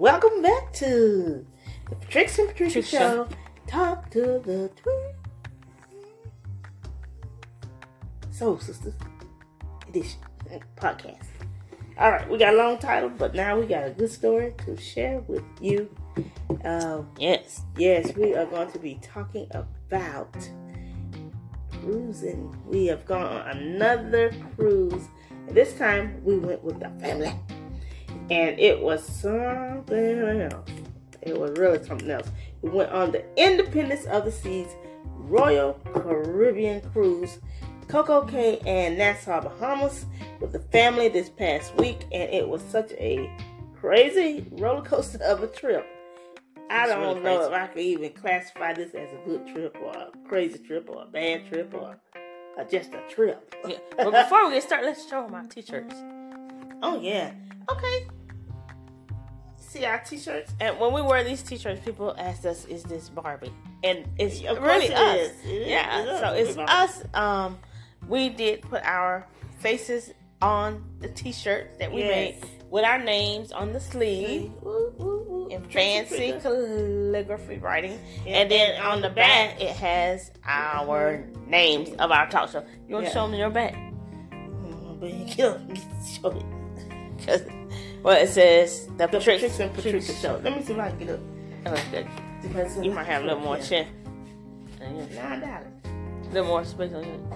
welcome 0.00 0.40
back 0.40 0.72
to 0.72 1.46
the 1.90 1.94
Tricks 2.08 2.38
and 2.38 2.48
Patricia. 2.48 2.82
Show. 2.82 3.28
Talk 3.66 4.10
to 4.10 4.40
the 4.42 4.70
twin. 4.74 5.12
Soul 8.30 8.58
Sisters 8.58 8.94
Edition 9.86 10.20
podcast. 10.76 11.26
All 11.98 12.10
right, 12.10 12.26
we 12.30 12.38
got 12.38 12.54
a 12.54 12.56
long 12.56 12.78
title, 12.78 13.10
but 13.10 13.34
now 13.34 13.60
we 13.60 13.66
got 13.66 13.86
a 13.86 13.90
good 13.90 14.10
story 14.10 14.54
to 14.64 14.74
share 14.80 15.18
with 15.28 15.44
you. 15.60 15.94
Um, 16.64 17.10
Yes. 17.18 17.60
Yes, 17.76 18.16
we 18.16 18.34
are 18.34 18.46
going 18.46 18.72
to 18.72 18.78
be 18.78 18.98
talking 19.02 19.48
about 19.52 20.34
cruising. 21.82 22.56
We 22.66 22.86
have 22.86 23.04
gone 23.04 23.26
on 23.26 23.48
another 23.50 24.32
cruise. 24.56 25.08
And 25.46 25.54
this 25.54 25.74
time 25.74 26.24
we 26.24 26.38
went 26.38 26.64
with 26.64 26.80
the 26.80 26.88
family. 27.00 27.34
And 28.30 28.58
it 28.58 28.80
was 28.80 29.04
something 29.04 30.18
else. 30.52 30.70
It 31.22 31.38
was 31.38 31.50
really 31.58 31.82
something 31.84 32.10
else. 32.10 32.30
We 32.62 32.70
went 32.70 32.90
on 32.90 33.12
the 33.12 33.24
Independence 33.36 34.06
of 34.06 34.24
the 34.24 34.32
Seas 34.32 34.68
Royal 35.04 35.74
Caribbean 35.94 36.80
Cruise, 36.92 37.38
Coco 37.88 38.24
Cay 38.24 38.58
and 38.66 38.96
Nassau, 38.98 39.40
Bahamas, 39.42 40.06
with 40.40 40.52
the 40.52 40.58
family 40.60 41.08
this 41.08 41.28
past 41.28 41.74
week. 41.76 42.02
And 42.12 42.30
it 42.32 42.48
was 42.48 42.62
such 42.62 42.92
a 42.92 43.30
crazy 43.74 44.46
roller 44.52 44.82
coaster 44.82 45.22
of 45.24 45.42
a 45.42 45.46
trip. 45.48 45.86
I 46.70 46.84
It's 46.84 46.92
don't 46.92 47.00
really 47.00 47.20
know 47.20 47.38
crazy. 47.38 47.52
if 47.54 47.60
I 47.62 47.66
could 47.66 47.82
even 47.82 48.12
classify 48.12 48.72
this 48.74 48.94
as 48.94 49.08
a 49.12 49.18
good 49.28 49.46
trip 49.48 49.76
or 49.82 49.90
a 49.90 50.10
crazy 50.28 50.58
trip 50.58 50.88
or 50.88 51.02
a 51.02 51.06
bad 51.06 51.48
trip 51.48 51.74
or, 51.74 51.96
or 52.56 52.64
just 52.64 52.94
a 52.94 53.02
trip. 53.08 53.54
Yeah. 53.66 53.78
But 53.96 54.12
before 54.12 54.46
we 54.46 54.54
get 54.54 54.62
started, 54.62 54.86
let's 54.86 55.08
show 55.08 55.22
them 55.24 55.34
our 55.34 55.44
t-shirts. 55.44 55.94
oh 56.82 57.00
yeah. 57.00 57.32
Okay. 57.72 58.06
See 59.58 59.84
our 59.84 59.98
t-shirts? 60.00 60.52
And 60.60 60.78
when 60.80 60.92
we 60.92 61.00
wear 61.02 61.22
these 61.22 61.42
t-shirts, 61.42 61.80
people 61.84 62.14
ask 62.18 62.44
us, 62.44 62.64
"Is 62.66 62.82
this 62.82 63.08
Barbie?" 63.08 63.52
And 63.84 64.04
it's 64.18 64.42
Of 64.44 64.60
really 64.62 64.86
it 64.86 64.92
us. 64.94 65.16
is. 65.30 65.44
It. 65.44 65.68
Yeah. 65.68 66.00
Is. 66.02 66.20
So 66.20 66.32
it's 66.32 66.56
Barbie. 66.56 66.72
us. 66.72 67.04
Um, 67.14 67.58
we 68.08 68.28
did 68.30 68.62
put 68.62 68.82
our 68.84 69.26
faces 69.60 70.12
on 70.42 70.82
the 71.00 71.08
t-shirts 71.08 71.78
that 71.78 71.92
we 71.92 72.00
Yes. 72.02 72.40
made 72.42 72.50
with 72.70 72.84
our 72.84 72.98
names 72.98 73.52
on 73.52 73.72
the 73.72 73.80
sleeve. 73.80 74.50
In 75.50 75.62
fancy 75.70 76.32
calligraphy 76.40 77.58
writing. 77.58 77.98
Yeah, 78.24 78.38
and 78.38 78.50
then 78.50 78.80
on 78.80 79.00
the 79.02 79.10
back, 79.10 79.60
it 79.60 79.74
has 79.76 80.30
our 80.44 81.24
names 81.46 81.90
of 81.98 82.10
our 82.10 82.28
talk 82.30 82.50
show. 82.50 82.64
You 82.88 82.94
want 82.94 83.06
to 83.06 83.10
Yeah. 83.10 83.14
show 83.14 83.26
them 83.28 83.34
your 83.38 83.50
back? 83.50 83.74
Mm, 84.32 85.00
but 85.00 85.12
you 85.12 85.24
kill 85.26 85.60
show 86.22 86.30
it. 87.28 87.50
Well, 88.02 88.20
it 88.22 88.28
says 88.28 88.86
the, 88.86 88.92
The 89.06 89.08
Patricia, 89.08 89.46
Patricia 89.46 89.62
and 89.64 89.74
Patricia 89.74 90.12
show. 90.14 90.40
Let 90.42 90.56
me 90.56 90.62
see 90.64 90.72
if 90.72 90.78
I 90.78 90.88
can 90.90 90.98
get 90.98 91.10
up. 91.10 91.20
Oh, 91.66 91.84
good. 91.90 92.06
Depends 92.42 92.76
You 92.82 92.90
might 92.92 93.04
have 93.04 93.22
a 93.22 93.26
little 93.26 93.40
more 93.40 93.58
Yeah. 93.58 93.84
you- 94.80 95.14
Nine 95.14 95.40
dollars. 95.40 95.66
A 95.84 96.32
little 96.32 96.48
more 96.48 96.64
space 96.64 96.92
on 96.92 97.04
you. 97.04 97.26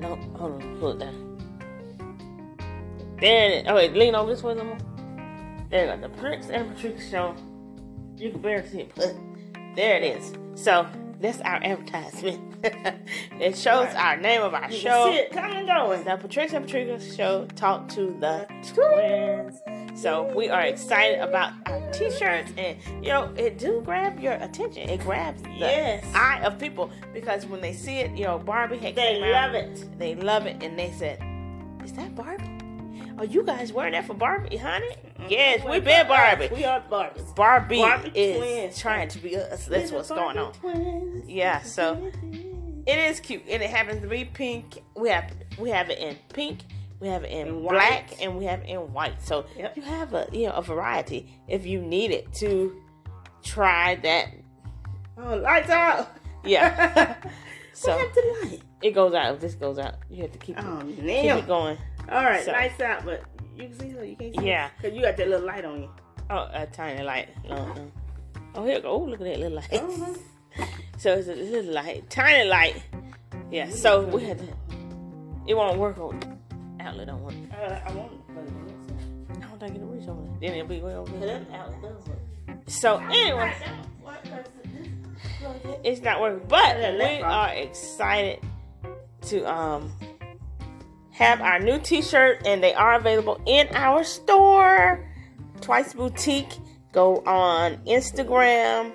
No, 0.00 0.16
hold 0.38 0.62
on, 0.62 0.78
pull 0.78 0.90
it 0.92 0.98
down. 1.00 1.26
There 3.20 3.50
it 3.50 3.52
is. 3.52 3.64
Oh, 3.68 3.74
wait, 3.74 3.92
lean 3.92 4.14
over 4.14 4.32
this 4.32 4.42
way 4.42 4.52
a 4.52 4.54
little 4.56 4.70
more. 4.70 4.78
There 5.68 5.84
you 5.94 6.00
go. 6.00 6.08
The 6.08 6.14
Prince 6.16 6.48
and 6.48 6.74
Patricia 6.74 7.10
show. 7.10 7.34
You 8.16 8.30
can 8.30 8.40
barely 8.40 8.66
see 8.68 8.80
it, 8.80 8.92
but 8.96 9.14
there 9.76 9.96
it 10.00 10.04
is. 10.16 10.32
So 10.54 10.86
that's 11.20 11.40
our 11.42 11.60
advertisement. 11.62 12.56
it 13.40 13.56
shows 13.56 13.86
Right. 13.86 13.96
our 13.96 14.16
name 14.16 14.42
of 14.42 14.54
our 14.54 14.70
You 14.70 14.78
show. 14.78 15.04
can 15.06 15.12
see 15.12 15.18
it 15.20 15.32
coming 15.32 15.56
and 15.58 15.66
going. 15.66 16.04
The 16.04 16.16
Patricia 16.16 16.56
and 16.56 16.64
Patricia 16.64 17.14
show 17.14 17.46
talk 17.56 17.88
to 17.90 18.16
the 18.18 18.46
twins. 18.72 19.60
So 20.00 20.32
we 20.34 20.48
are 20.48 20.62
excited 20.62 21.20
about 21.20 21.52
our 21.66 21.90
t-shirts 21.92 22.52
and 22.56 22.78
you 23.04 23.10
know 23.10 23.32
it 23.36 23.58
do 23.58 23.82
grab 23.84 24.18
your 24.20 24.34
attention. 24.34 24.88
It 24.88 25.00
grabs 25.00 25.42
the 25.42 25.50
Yes. 25.50 26.04
eye 26.14 26.40
of 26.44 26.58
people 26.58 26.90
because 27.12 27.44
when 27.46 27.60
they 27.60 27.72
see 27.72 27.98
it, 27.98 28.10
you 28.16 28.24
know, 28.24 28.38
Barbie 28.38 28.78
had 28.78 28.94
They 28.94 29.14
came 29.14 29.24
out, 29.24 29.52
love 29.52 29.54
it. 29.54 29.98
They 29.98 30.14
love 30.14 30.46
it 30.46 30.62
and 30.62 30.78
they 30.78 30.90
said, 30.92 31.20
Is 31.84 31.92
that 31.94 32.14
Barbie? 32.14 32.44
Are 33.18 33.24
you 33.26 33.42
guys 33.42 33.72
wearing 33.72 33.92
that 33.92 34.06
for 34.06 34.14
Barbie, 34.14 34.56
honey? 34.56 34.94
Mm-hmm. 35.20 35.30
Yes, 35.30 35.64
we've 35.68 35.84
been 35.84 36.06
Barbie. 36.08 36.48
We 36.52 36.64
are 36.64 36.80
Barbies. 36.80 37.34
Barbie, 37.34 37.78
Barbie 37.78 38.10
is 38.14 38.36
twins. 38.38 38.78
trying 38.78 39.08
to 39.08 39.18
be 39.18 39.36
us. 39.36 39.66
That's 39.66 39.90
We're 39.90 39.98
what's 39.98 40.08
going 40.10 40.38
on. 40.38 40.52
Twins. 40.54 41.28
Yeah, 41.28 41.60
so 41.62 42.10
it 42.86 42.98
is 42.98 43.20
cute, 43.20 43.42
and 43.48 43.62
it 43.62 43.70
happens 43.70 44.02
to 44.02 44.08
be 44.08 44.24
pink. 44.24 44.82
We 44.96 45.08
have 45.10 45.30
we 45.58 45.70
have 45.70 45.90
it 45.90 45.98
in 45.98 46.16
pink, 46.32 46.60
we 47.00 47.08
have 47.08 47.24
it 47.24 47.30
in 47.30 47.48
And 47.48 47.62
black, 47.62 48.10
white. 48.10 48.18
and 48.22 48.36
we 48.38 48.44
have 48.46 48.60
it 48.60 48.68
in 48.68 48.92
white. 48.92 49.20
So 49.22 49.44
Yep. 49.56 49.76
you 49.76 49.82
have 49.82 50.14
a 50.14 50.26
you 50.32 50.46
know 50.46 50.52
a 50.54 50.62
variety 50.62 51.30
if 51.48 51.66
you 51.66 51.80
need 51.80 52.10
it 52.12 52.32
to 52.34 52.74
try 53.42 53.96
that. 53.96 54.28
Oh, 55.18 55.36
lights 55.36 55.68
out. 55.70 56.08
Yeah. 56.44 57.14
so 57.74 57.90
what 57.92 57.98
happened 58.08 58.14
to 58.42 58.48
light? 58.48 58.62
it 58.82 58.92
goes 58.92 59.12
out. 59.12 59.34
If 59.34 59.40
this 59.40 59.54
goes 59.54 59.78
out, 59.78 59.96
you 60.08 60.22
have 60.22 60.32
to 60.32 60.38
keep 60.38 60.58
it, 60.58 60.64
Oh, 60.66 60.82
keep 60.86 60.98
it 61.04 61.46
going. 61.46 61.76
All 62.10 62.24
right, 62.24 62.42
So- 62.44 62.52
lights 62.52 62.80
out, 62.80 63.04
but 63.04 63.22
you 63.60 63.68
can 63.68 63.78
see 63.78 63.90
her. 63.90 64.04
You 64.04 64.16
can't 64.16 64.36
see 64.36 64.46
Yeah. 64.46 64.70
Because 64.76 64.96
you 64.96 65.02
got 65.02 65.16
that 65.16 65.28
little 65.28 65.46
light 65.46 65.64
on 65.64 65.82
you. 65.82 65.90
Oh, 66.30 66.48
a 66.52 66.66
tiny 66.66 67.02
light. 67.02 67.28
No. 67.48 67.90
Oh, 68.54 68.64
here. 68.64 68.80
go. 68.80 68.90
Oh, 68.90 68.98
look 69.04 69.20
at 69.20 69.26
that 69.26 69.38
little 69.40 69.56
light. 69.58 69.72
Uh-huh. 69.72 70.14
So 70.98 71.14
it's 71.14 71.28
a 71.28 71.34
little 71.34 71.72
light, 71.72 72.10
tiny 72.10 72.46
light. 72.46 72.82
Yeah. 73.50 73.70
So 73.70 74.02
we 74.02 74.22
had 74.24 74.38
to. 74.38 74.44
It 75.46 75.54
won't 75.54 75.78
work 75.78 75.96
on 75.98 76.38
outlet. 76.78 77.06
Don't 77.06 77.22
work. 77.22 77.32
Uh, 77.52 77.80
I 77.86 77.92
want 77.94 78.12
to 78.12 78.34
put 78.34 78.44
it 78.44 78.50
I 79.30 79.46
don't 79.46 79.58
think 79.60 79.76
it'll 79.76 79.88
reach 79.88 80.06
over 80.06 80.20
there. 80.22 80.50
Then 80.50 80.58
it'll 80.58 80.68
be 80.68 80.80
way 80.80 80.94
over 80.94 81.16
there. 81.18 81.40
Outlet 81.54 81.82
does 81.82 82.06
work. 82.06 82.58
So 82.66 82.98
anyway, 82.98 83.54
What 84.02 84.22
does 84.24 84.44
it- 85.64 85.80
it's 85.84 86.02
not 86.02 86.20
working, 86.20 86.46
but 86.48 86.76
we 86.98 87.22
are 87.22 87.48
excited 87.54 88.40
to 89.22 89.50
um 89.50 89.90
have 91.20 91.42
our 91.42 91.60
new 91.60 91.78
T-shirt, 91.78 92.46
and 92.46 92.62
they 92.62 92.72
are 92.72 92.94
available 92.94 93.40
in 93.46 93.68
our 93.74 94.02
store, 94.02 95.06
Twyce 95.60 95.94
Boutique. 95.94 96.58
Go 96.92 97.18
on 97.26 97.76
Instagram, 97.86 98.92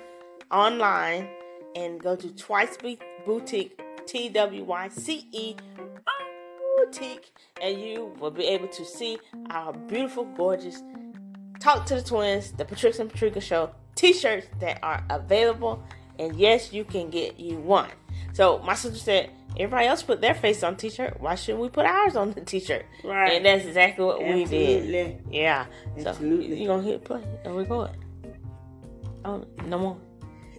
online, 0.50 1.28
and 1.76 2.00
go 2.00 2.16
to 2.16 2.26
Twyce 2.28 2.76
Boutique, 3.24 3.80
T 4.06 4.28
W 4.28 4.64
Y 4.64 4.88
C 4.88 5.26
E 5.32 5.54
Boutique, 6.76 7.32
and 7.62 7.80
you 7.80 8.12
will 8.20 8.32
be 8.32 8.44
able 8.44 8.68
to 8.68 8.84
see 8.84 9.18
our 9.50 9.72
beautiful, 9.72 10.24
gorgeous 10.36 10.82
Talk 11.58 11.86
to 11.86 11.94
the 11.94 12.02
Twins, 12.02 12.52
the 12.52 12.64
Patricia 12.66 13.00
and 13.00 13.10
Patricia 13.10 13.40
Show 13.40 13.70
t-shirts 13.94 14.46
that 14.60 14.78
are 14.82 15.02
available. 15.08 15.82
And 16.18 16.36
yes, 16.36 16.72
you 16.72 16.84
can 16.84 17.08
get 17.08 17.40
you 17.40 17.56
one. 17.56 17.88
So 18.34 18.58
my 18.58 18.74
sister 18.74 18.98
said, 18.98 19.30
everybody 19.58 19.86
else 19.86 20.02
put 20.02 20.20
their 20.20 20.34
face 20.34 20.62
on 20.62 20.76
t-shirt. 20.76 21.20
Why 21.20 21.34
shouldn't 21.34 21.62
we 21.62 21.68
put 21.68 21.86
ours 21.86 22.16
on 22.16 22.32
the 22.32 22.40
t-shirt? 22.40 22.84
Right. 23.04 23.32
And 23.32 23.44
that's 23.46 23.64
exactly 23.64 24.04
what 24.04 24.22
we 24.22 24.44
did. 24.44 24.82
Absolutely. 24.84 25.18
Yeah. 25.30 25.66
So 25.98 26.08
Absolutely. 26.08 26.60
you 26.60 26.66
gonna 26.66 26.82
hit 26.82 27.04
play 27.04 27.22
and 27.44 27.56
record. 27.56 27.90
Oh, 29.24 29.44
no 29.66 29.78
more. 29.78 29.96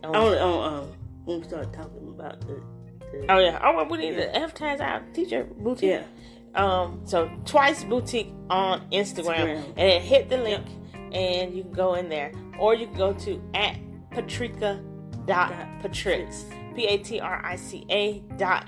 Oh, 0.04 0.14
I 0.14 0.20
want 0.20 0.36
to, 0.36 0.44
um, 0.44 0.92
when 1.26 1.40
we 1.42 1.48
start 1.48 1.74
talking 1.74 2.10
about 2.10 2.42
the, 2.42 2.62
the 3.12 3.26
oh 3.30 3.40
yeah. 3.40 3.60
Oh, 3.64 3.76
well, 3.76 3.86
we 3.88 3.98
need 3.98 4.16
to 4.16 4.48
times 4.50 4.82
out 4.82 5.02
t-shirt 5.14 5.58
boutique. 5.58 5.90
yeah. 5.90 6.04
Um, 6.56 7.02
so 7.06 7.30
Twyce 7.46 7.88
boutique 7.88 8.34
on 8.50 8.90
Instagram, 8.92 9.36
Instagram. 9.36 9.64
and 9.68 9.78
then 9.78 10.02
hit 10.02 10.30
the 10.30 10.38
link, 10.38 10.66
and 11.14 11.54
you 11.54 11.64
can 11.64 11.72
go 11.72 11.94
in 11.96 12.10
there, 12.10 12.32
or 12.60 12.74
you 12.74 12.88
can 12.88 12.98
go 12.98 13.14
to 13.14 13.42
at 13.54 13.78
patrica 14.12 14.82
dot 15.28 15.54
patrix 15.82 16.46
p 16.76 16.86
a 16.88 16.98
t 16.98 17.20
r 17.20 17.46
i 17.46 17.56
c 17.56 17.86
a 17.90 18.20
dot 18.38 18.66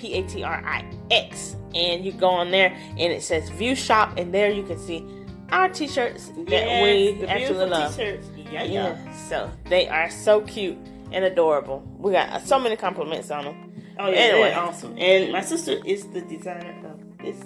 p 0.00 0.14
a 0.14 0.22
t 0.22 0.42
r 0.42 0.62
i 0.64 0.84
x, 1.10 1.56
and 1.74 2.04
you 2.04 2.12
go 2.12 2.28
on 2.28 2.50
there, 2.50 2.70
and 2.98 3.12
it 3.12 3.22
says 3.22 3.48
view 3.50 3.74
shop, 3.74 4.16
and 4.16 4.32
there 4.32 4.50
you 4.50 4.62
can 4.64 4.78
see 4.78 5.04
our 5.52 5.68
t-shirts 5.68 6.28
that 6.46 6.48
Yes, 6.48 6.82
we 6.82 7.20
the 7.20 7.28
absolutely 7.30 7.70
love. 7.70 7.94
T-shirts. 7.96 8.26
Yeah, 8.36 8.62
yeah. 8.62 8.70
Yeah, 8.94 9.12
so 9.28 9.50
they 9.68 9.88
are 9.88 10.08
so 10.10 10.40
cute 10.42 10.78
and 11.12 11.24
adorable. 11.24 11.82
We 11.98 12.12
got 12.12 12.46
so 12.46 12.58
many 12.58 12.76
compliments 12.76 13.30
on 13.30 13.44
them. 13.44 13.56
Oh 13.98 14.08
yeah, 14.08 14.18
Anyway. 14.30 14.52
awesome. 14.54 14.96
And 14.96 15.32
my 15.32 15.42
sister 15.42 15.76
is 15.84 16.06
the 16.14 16.20
designer 16.22 16.74
of 16.88 16.98
this 17.18 17.36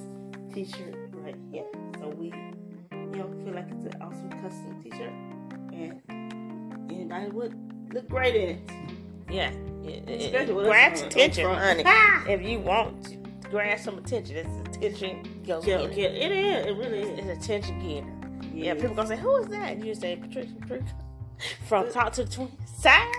T-shirt 0.54 0.94
right 1.24 1.34
here. 1.50 1.64
So 1.98 2.08
we, 2.10 2.26
you 2.92 3.18
know, 3.18 3.28
feel 3.42 3.54
like 3.54 3.68
it's 3.72 3.86
an 3.86 4.02
awesome 4.02 4.30
custom 4.42 4.80
T-shirt, 4.82 5.12
and 5.72 6.00
anybody 6.92 7.30
would 7.32 7.54
look 7.92 8.06
great 8.08 8.36
in 8.36 8.48
it. 8.56 8.60
Yeah, 9.30 9.50
it, 9.84 10.08
it, 10.08 10.20
Especially 10.22 10.50
it 10.52 10.54
with 10.54 10.66
us 10.66 10.70
grabs 10.70 11.00
on- 11.00 11.06
on 11.06 11.12
attention, 11.12 11.44
honey. 11.54 12.32
If 12.32 12.42
you 12.42 12.58
want 12.60 13.04
to 13.06 13.16
grab 13.50 13.78
some 13.78 13.98
attention, 13.98 14.36
it's 14.36 14.76
attention 14.76 15.42
go 15.46 15.60
Yeah, 15.64 15.78
getter. 15.86 15.92
yeah, 15.92 16.06
it 16.08 16.32
is. 16.32 16.66
It 16.66 16.76
really 16.76 17.00
is. 17.00 17.18
It's 17.18 17.44
attention 17.44 17.78
getter. 17.80 18.06
Yeah, 18.54 18.64
Yeah. 18.64 18.74
people 18.74 18.94
gonna 18.94 19.08
say, 19.08 19.16
"Who 19.16 19.36
is 19.36 19.46
that?" 19.48 19.72
And 19.72 19.84
you 19.84 19.94
say, 19.94 20.16
"Patricia, 20.16 20.54
Patricia 20.60 20.84
from 21.66 21.86
uh, 21.86 21.90
Talk 21.90 22.12
to 22.14 22.24
the 22.24 22.30
Twins." 22.30 22.50
Side. 22.78 23.12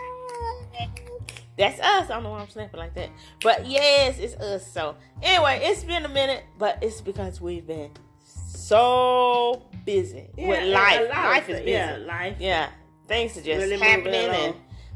That's 1.57 1.79
us. 1.79 2.09
I 2.09 2.15
don't 2.15 2.23
know 2.23 2.31
why 2.31 2.39
I'm 2.41 2.49
snapping 2.49 2.79
like 2.79 2.93
that, 2.95 3.09
but 3.41 3.65
yes, 3.65 4.19
it's 4.19 4.35
us. 4.35 4.69
So 4.69 4.95
anyway, 5.23 5.61
it's 5.63 5.85
been 5.85 6.03
a 6.03 6.09
minute, 6.09 6.43
but 6.59 6.79
it's 6.81 6.99
because 6.99 7.39
we've 7.39 7.65
been 7.65 7.91
so 8.25 9.63
busy 9.85 10.27
Yeah, 10.37 10.47
with 10.49 10.73
life. 10.73 10.99
a 10.99 11.03
lot 11.03 11.17
of 11.17 11.23
Life 11.31 11.49
is 11.49 11.59
busy. 11.59 11.71
Yeah, 11.71 11.97
life. 12.05 12.35
Yeah, 12.39 12.69
things 13.07 13.37
are 13.37 13.41
just 13.41 13.61
Really 13.61 13.77
happening, 13.77 14.29
and 14.29 14.55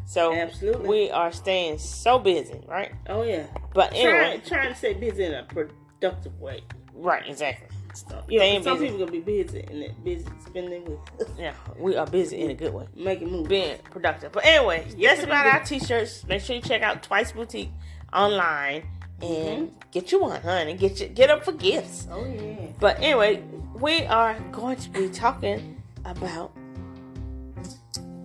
so 0.10 0.34
Absolutely. 0.34 0.88
we 0.88 1.12
are 1.12 1.32
staying 1.32 1.78
so 1.78 2.18
busy, 2.18 2.60
right? 2.68 2.92
Oh 3.08 3.22
yeah. 3.22 3.46
But 3.76 3.94
anyway, 3.94 4.42
Trying, 4.44 4.62
trying 4.62 4.70
to 4.70 4.76
stay 4.76 4.94
busy 4.96 5.26
in 5.26 5.36
a 5.36 5.44
productive 5.44 6.40
way. 6.40 6.62
right, 6.96 7.30
exactly. 7.30 7.68
So, 7.94 8.24
you 8.28 8.40
know, 8.40 8.44
Staying 8.46 8.64
some 8.64 8.74
busy. 8.80 8.86
people 8.88 9.06
gonna 9.06 9.12
be 9.12 9.44
busy 9.44 9.60
and 9.70 10.04
busy 10.04 10.26
spending 10.48 10.84
with 10.86 11.30
Yeah, 11.38 11.54
we 11.78 11.96
are 11.96 12.08
busy 12.08 12.42
in 12.42 12.50
a 12.50 12.56
good 12.56 12.74
way, 12.74 12.88
making 12.96 13.32
moves. 13.32 13.50
being 13.50 13.78
productive. 13.92 14.32
But 14.32 14.46
anyway, 14.48 14.88
that's 15.00 15.22
about 15.22 15.46
our 15.46 15.64
t-shirts. 15.64 16.26
Make 16.28 16.42
sure 16.42 16.56
you 16.56 16.64
check 16.64 16.82
out 16.82 17.04
Twyce 17.04 17.32
Boutique 17.32 17.70
online 18.12 18.88
and 19.22 19.70
mm-hmm. 19.70 19.76
get 19.92 20.12
you 20.12 20.22
one, 20.22 20.42
honey. 20.42 20.74
Get 20.74 21.00
you 21.00 21.08
get 21.10 21.30
up 21.30 21.46
for 21.46 21.52
gifts. 21.52 22.08
Oh 22.10 22.26
yeah. 22.26 22.72
But 22.80 22.98
anyway, 22.98 23.44
we 23.76 24.06
are 24.06 24.40
going 24.52 24.78
to 24.78 24.90
be 24.90 25.08
talking 25.10 25.84
about 26.04 26.52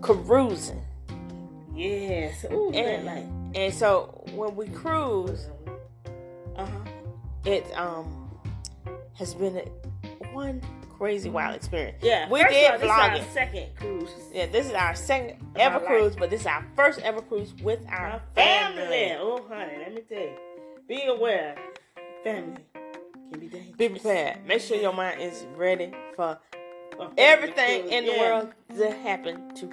cruising. 0.01 0.81
Yes. 1.75 2.45
Ooh, 2.53 2.71
And, 2.73 3.05
light. 3.07 3.27
and 3.55 3.73
so 3.75 4.25
when 4.35 4.55
we 4.57 4.67
cruise, 4.69 5.47
Uh 6.57 6.67
huh. 6.67 6.91
it 7.45 7.65
um 7.77 8.31
has 9.15 9.35
been 9.35 9.57
a, 9.57 9.65
one 10.33 10.61
crazy 10.99 11.29
wild 11.31 11.57
experience. 11.57 11.99
Yeah. 12.03 12.29
we 12.31 12.43
did 12.45 12.71
all, 12.73 12.79
this 12.79 12.89
vlog 12.91 13.11
our 13.11 13.17
it. 13.17 13.25
second 13.33 13.67
cruise. 13.77 14.11
Yeah, 14.33 14.47
this 14.47 14.67
is 14.67 14.73
our 14.73 14.95
second 14.95 15.41
Of 15.55 15.57
ever 15.57 15.75
our 15.75 15.81
life. 15.81 15.89
cruise, 15.89 16.17
but 16.17 16.31
this 16.31 16.43
is 16.43 16.47
our 16.47 16.65
first 16.77 17.01
ever 17.01 17.21
cruise 17.21 17.53
with 17.63 17.81
our 17.89 18.07
Our 18.13 18.23
family. 18.35 18.83
family. 18.83 19.17
Oh 19.19 19.45
honey, 19.49 19.79
let 19.79 19.95
me 19.95 20.03
tell 20.09 20.19
you. 20.19 20.37
Be 20.89 21.03
aware. 21.07 21.57
Family 22.23 22.57
can 23.31 23.41
be 23.41 23.49
dangerous. 23.49 23.77
Be 23.77 23.89
prepared. 23.89 24.47
Make 24.47 24.61
sure 24.61 24.77
your 24.77 24.93
mind 24.93 25.21
is 25.21 25.45
ready 25.57 25.93
for 26.15 26.39
everything 27.19 27.89
in 27.91 28.05
the 28.07 28.13
yeah. 28.13 28.21
world 28.21 28.53
to 28.77 28.91
happen 29.03 29.53
to 29.57 29.67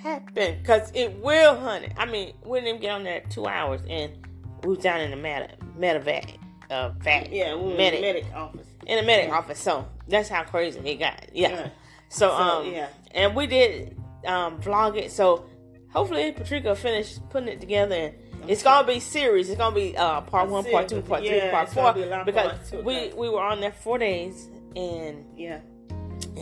happen. 0.00 0.62
Cause 0.64 0.90
it 0.94 1.12
will, 1.22 1.58
honey. 1.58 1.88
I 1.96 2.06
mean, 2.06 2.34
we 2.44 2.58
didn't 2.58 2.68
even 2.68 2.80
get 2.80 2.90
on 2.92 3.04
there 3.04 3.22
two 3.30 3.46
hours 3.46 3.80
and 3.88 4.12
we 4.64 4.70
was 4.70 4.78
down 4.78 5.00
in 5.00 5.10
the 5.10 5.16
meta 5.16 5.50
medevac. 5.78 6.36
Uh, 6.70 6.90
vac, 6.98 7.28
Yeah, 7.32 7.54
we 7.56 7.74
medic, 7.76 8.00
the 8.00 8.06
medic 8.06 8.26
office. 8.34 8.66
in 8.86 8.96
the 8.98 9.02
medic 9.02 9.30
office. 9.32 9.58
So 9.58 9.88
that's 10.08 10.28
how 10.28 10.44
crazy 10.44 10.78
it 10.80 10.96
got. 10.96 11.26
Yeah. 11.34 11.48
Yeah. 11.50 11.68
So, 12.08 12.28
So, 12.28 12.32
um, 12.32 12.72
yeah. 12.72 12.88
and 13.12 13.34
we 13.34 13.46
did 13.46 13.96
um 14.26 14.60
vlog 14.60 14.96
it. 14.96 15.10
So 15.10 15.44
hopefully 15.92 16.30
Patricia 16.32 16.74
finish 16.76 17.18
putting 17.30 17.48
it 17.48 17.60
together. 17.60 17.94
And 17.94 18.14
it's 18.48 18.62
gonna 18.62 18.86
be 18.86 19.00
series. 19.00 19.48
It's 19.48 19.58
gonna 19.58 19.74
be 19.74 19.96
uh 19.96 20.20
part 20.22 20.48
one, 20.48 20.64
part 20.64 20.88
two, 20.88 21.02
part 21.02 21.24
three, 21.24 21.40
part 21.50 21.68
four. 21.70 21.92
be 21.92 22.02
a 22.04 22.06
lot 22.06 22.20
of 22.20 22.26
Because 22.26 22.72
we 22.84 23.12
we 23.14 23.28
were 23.28 23.42
on 23.42 23.60
there 23.60 23.72
four 23.72 23.98
days 23.98 24.48
and 24.76 25.24
Yeah. 25.36 25.58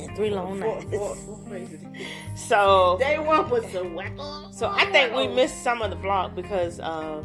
And 0.06 0.16
three 0.16 0.30
long 0.30 0.60
Four, 0.60 0.74
nights. 0.76 0.84
four, 0.96 1.14
four 1.16 1.38
crazy. 1.48 1.78
So 2.36 2.96
Day 3.00 3.18
one 3.18 3.48
was 3.50 3.64
so 3.72 3.84
wacko. 3.84 4.54
so 4.54 4.68
I 4.68 4.84
think 4.86 5.14
we 5.14 5.26
missed 5.28 5.62
some 5.62 5.82
of 5.82 5.90
the 5.90 5.96
vlog 5.96 6.34
because 6.34 6.78
uh, 6.80 7.22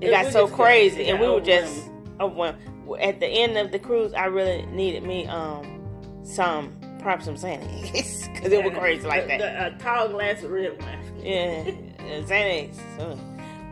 it 0.00 0.10
Yeah, 0.10 0.22
got 0.24 0.32
so 0.32 0.42
just 0.46 0.52
got- 0.56 0.64
crazy 0.64 1.08
and 1.08 1.20
we 1.20 1.28
were 1.28 1.40
just 1.40 1.88
overwhelmed. 2.20 2.58
At 3.00 3.20
the 3.20 3.26
end 3.26 3.56
of 3.56 3.72
the 3.72 3.78
cruise, 3.78 4.12
I 4.14 4.26
really 4.26 4.66
needed 4.66 5.02
me 5.04 5.26
um 5.26 5.80
some 6.22 6.72
perhaps 6.98 7.26
some 7.26 7.34
Xanax 7.34 7.92
because 8.34 8.52
it 8.52 8.64
was 8.64 8.72
crazy 8.74 9.06
like 9.06 9.26
that. 9.28 9.38
the- 9.38 9.66
a 9.66 9.78
tall 9.78 10.08
glass 10.08 10.42
of 10.42 10.50
red 10.50 10.80
wine. 10.80 11.22
Yeah, 11.22 11.64
Xanax. 12.22 12.78
uh, 13.00 13.16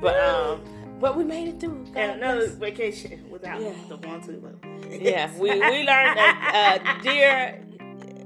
But 0.00 0.18
um, 0.20 0.60
but 1.00 1.16
we 1.16 1.24
made 1.24 1.48
it 1.48 1.58
through. 1.60 1.84
God 1.86 1.96
And 1.96 2.22
another 2.22 2.46
bless. 2.46 2.58
vacation 2.58 3.24
without 3.30 3.60
Yeah. 3.60 3.72
the 3.88 3.96
one 3.96 4.20
two. 4.22 4.42
Yeah, 4.90 5.30
we 5.38 5.50
we 5.50 5.84
learned 5.84 6.18
a, 6.18 6.98
a 6.98 7.00
dear 7.02 7.60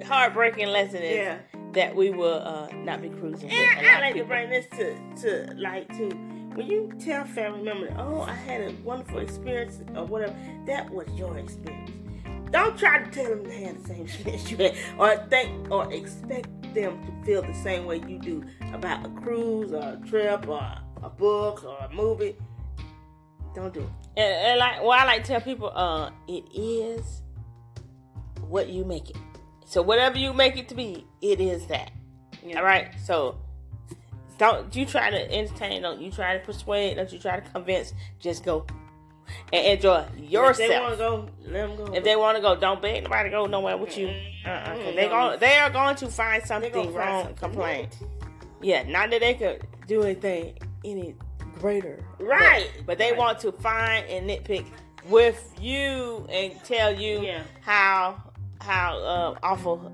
heartbreaking 0.04 0.68
lesson 0.68 1.02
is 1.02 1.16
Yeah. 1.16 1.38
that 1.72 1.94
we 1.94 2.10
will 2.10 2.40
uh, 2.44 2.68
not 2.84 3.02
be 3.02 3.08
cruising 3.08 3.50
And 3.50 3.86
I 3.86 4.00
like 4.00 4.14
to 4.16 4.24
bring 4.24 4.50
this 4.50 4.66
to, 4.76 4.96
to 5.22 5.54
light 5.54 5.88
too. 5.96 6.10
When 6.54 6.66
you 6.66 6.90
tell 6.98 7.24
family 7.26 7.62
members, 7.62 7.92
oh, 7.98 8.22
I 8.22 8.32
had 8.32 8.62
a 8.62 8.72
wonderful 8.82 9.18
experience 9.18 9.80
or 9.94 10.04
whatever, 10.06 10.34
that 10.66 10.88
was 10.90 11.06
your 11.14 11.36
experience. 11.38 11.90
Don't 12.50 12.78
try 12.78 13.02
to 13.02 13.10
tell 13.10 13.28
them 13.28 13.44
they 13.44 13.64
had 13.64 13.82
the 13.82 13.88
same 13.88 14.02
experience 14.06 14.50
you 14.50 14.56
had, 14.56 14.74
or 14.98 15.16
think 15.28 15.70
or 15.70 15.92
expect 15.92 16.48
them 16.74 16.98
to 17.04 17.26
feel 17.26 17.42
the 17.42 17.52
same 17.54 17.84
way 17.84 18.02
you 18.08 18.18
do 18.18 18.42
about 18.72 19.04
a 19.04 19.10
cruise 19.10 19.72
or 19.72 19.98
a 20.02 20.08
trip 20.08 20.48
or 20.48 20.62
a 21.02 21.10
book 21.10 21.64
or 21.64 21.76
a 21.84 21.92
movie. 21.92 22.36
Don't 23.54 23.74
do 23.74 23.80
it. 23.80 23.88
And, 24.16 24.34
and 24.46 24.58
like, 24.58 24.80
well, 24.82 24.92
I 24.92 25.04
like 25.04 25.22
to 25.24 25.28
tell 25.28 25.40
people, 25.40 25.70
uh, 25.74 26.10
it 26.28 26.44
is 26.54 27.22
what 28.48 28.68
you 28.68 28.84
make 28.84 29.10
it. 29.10 29.16
So 29.66 29.82
whatever 29.82 30.16
you 30.16 30.32
make 30.32 30.56
it 30.56 30.68
to 30.70 30.74
be, 30.74 31.04
it 31.20 31.40
is 31.40 31.66
that. 31.66 31.90
Yeah. 32.42 32.58
All 32.60 32.64
right. 32.64 32.88
So 33.04 33.38
don't 34.38 34.74
you 34.74 34.86
try 34.86 35.10
to 35.10 35.32
entertain. 35.32 35.82
Don't 35.82 36.00
you 36.00 36.10
try 36.10 36.38
to 36.38 36.44
persuade. 36.44 36.96
Don't 36.96 37.12
you 37.12 37.18
try 37.18 37.40
to 37.40 37.50
convince. 37.50 37.92
Just 38.20 38.44
go 38.44 38.64
and 39.52 39.66
enjoy 39.66 40.06
yourself. 40.16 40.60
If 40.60 40.68
they 40.68 40.78
want 40.78 40.92
to 40.92 40.96
go, 40.98 41.28
let 41.42 41.52
them 41.52 41.76
go. 41.76 41.92
If 41.94 42.04
they 42.04 42.16
want 42.16 42.36
to 42.36 42.42
go, 42.42 42.54
don't 42.56 42.80
beg 42.80 43.02
nobody 43.02 43.28
to 43.28 43.36
go 43.36 43.46
nowhere 43.46 43.76
with 43.76 43.98
you. 43.98 44.08
Uh-uh, 44.46 44.76
they 44.94 45.08
going 45.08 45.38
they 45.40 45.56
are 45.58 45.70
going 45.70 45.96
to 45.96 46.06
find 46.08 46.44
something 46.44 46.72
gonna 46.72 46.84
find 46.86 46.96
wrong. 46.96 47.24
something. 47.24 47.36
Complain. 47.50 47.88
Yeah, 48.62 48.84
not 48.84 49.10
that 49.10 49.20
they 49.20 49.34
could 49.34 49.66
do 49.88 50.02
anything 50.04 50.56
any 50.84 51.16
greater. 51.58 52.04
Right. 52.20 52.70
But, 52.78 52.86
but 52.86 52.98
they 52.98 53.10
Right. 53.10 53.18
want 53.18 53.40
to 53.40 53.50
find 53.52 54.06
and 54.06 54.30
nitpick 54.30 54.66
with 55.08 55.54
you 55.60 56.26
and 56.30 56.52
tell 56.64 56.94
you 56.94 57.20
Yeah. 57.22 57.42
how 57.62 58.22
how 58.60 58.98
uh, 58.98 59.38
awful 59.42 59.92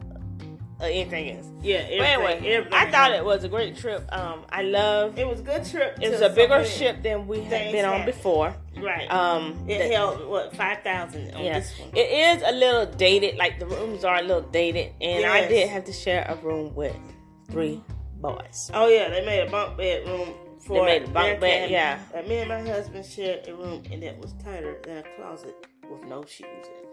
uh, 0.80 0.84
anything 0.84 1.28
is. 1.28 1.46
Yeah. 1.62 1.76
Anyway, 1.76 2.34
everything 2.44 2.72
I 2.72 2.90
thought 2.90 3.12
it 3.12 3.24
was 3.24 3.44
a 3.44 3.48
great 3.48 3.76
trip. 3.76 4.04
Um, 4.12 4.44
I 4.50 4.62
love. 4.62 5.18
It 5.18 5.26
was 5.26 5.40
a 5.40 5.42
good 5.44 5.64
trip. 5.64 5.98
It 6.00 6.10
was 6.10 6.20
a 6.20 6.30
bigger 6.30 6.64
ship 6.64 7.02
than 7.02 7.26
we 7.26 7.40
had 7.42 7.72
been 7.72 7.84
on 7.84 8.04
before. 8.04 8.54
Right. 8.76 9.10
Um, 9.10 9.64
it 9.68 9.78
the- 9.78 9.94
held 9.94 10.26
what 10.28 10.56
five 10.56 10.82
thousand 10.82 11.34
on 11.34 11.44
yeah, 11.44 11.60
this 11.60 11.78
one. 11.78 11.90
it 11.94 12.38
is 12.38 12.42
a 12.44 12.52
little 12.52 12.86
dated. 12.86 13.36
Like 13.36 13.58
the 13.58 13.66
rooms 13.66 14.04
are 14.04 14.18
a 14.18 14.22
little 14.22 14.42
dated, 14.42 14.92
and 15.00 15.24
I 15.24 15.46
did 15.46 15.68
have 15.68 15.84
to 15.84 15.92
share 15.92 16.26
a 16.28 16.34
room 16.44 16.74
with 16.74 16.96
three 17.50 17.82
boys. 18.20 18.70
Oh 18.74 18.88
yeah, 18.88 19.08
they 19.08 19.24
made 19.24 19.46
a 19.46 19.50
bunk 19.50 19.76
bed 19.76 20.06
room 20.06 20.34
for 20.58 20.86
They 20.86 21.00
made 21.00 21.08
a 21.08 21.12
bunk 21.12 21.40
bed, 21.40 21.70
yeah. 21.70 21.98
And 22.14 22.26
me 22.28 22.38
and 22.38 22.48
my 22.48 22.60
husband 22.60 23.04
shared 23.04 23.46
a 23.48 23.54
room, 23.54 23.82
and 23.90 24.02
that 24.02 24.18
was 24.18 24.32
tighter 24.44 24.78
than 24.84 24.98
a 24.98 25.02
closet 25.16 25.54
with 25.90 26.04
no 26.04 26.24
shoes 26.24 26.46
in. 26.46 26.91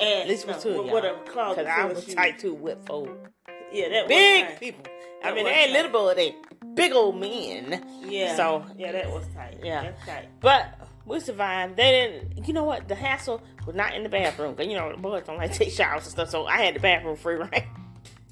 It. 0.00 0.02
And 0.04 0.22
At 0.22 0.28
least 0.28 0.46
no, 0.46 0.52
with 0.54 0.62
two 0.62 0.80
of 0.80 0.90
with, 0.90 1.04
y'all. 1.04 1.14
a 1.16 1.24
closet 1.30 1.66
Cause 1.66 1.74
I 1.78 1.84
was 1.84 2.04
tight 2.14 2.38
too 2.38 2.54
with 2.54 2.78
four 2.86 3.08
Yeah, 3.72 3.88
that 3.90 4.08
big 4.08 4.46
tight. 4.46 4.60
people. 4.60 4.84
I 5.24 5.32
mean, 5.34 5.44
they 5.44 5.50
ain't 5.50 5.66
tight. 5.72 5.82
little 5.82 5.90
boy, 5.92 6.14
they 6.14 6.34
big 6.74 6.92
old 6.92 7.18
men. 7.18 7.84
Yeah. 8.04 8.36
So 8.36 8.64
yeah, 8.76 8.92
that 8.92 9.10
was 9.10 9.26
tight. 9.34 9.58
Yeah. 9.62 9.82
that's 9.82 10.06
tight. 10.06 10.28
But 10.40 10.66
we 11.04 11.20
survived. 11.20 11.76
They 11.76 11.90
didn't. 11.90 12.46
You 12.46 12.54
know 12.54 12.64
what? 12.64 12.86
The 12.88 12.94
hassle 12.94 13.42
was 13.66 13.74
not 13.74 13.94
in 13.94 14.02
the 14.02 14.08
bathroom. 14.08 14.54
Cause 14.54 14.66
you 14.66 14.74
know 14.76 14.90
the 14.92 14.98
boys 14.98 15.24
don't 15.26 15.36
like 15.38 15.52
to 15.52 15.58
take 15.58 15.72
showers 15.72 16.04
and 16.04 16.12
stuff. 16.12 16.30
So 16.30 16.46
I 16.46 16.58
had 16.58 16.74
the 16.74 16.80
bathroom 16.80 17.16
free, 17.16 17.34
right? 17.36 17.66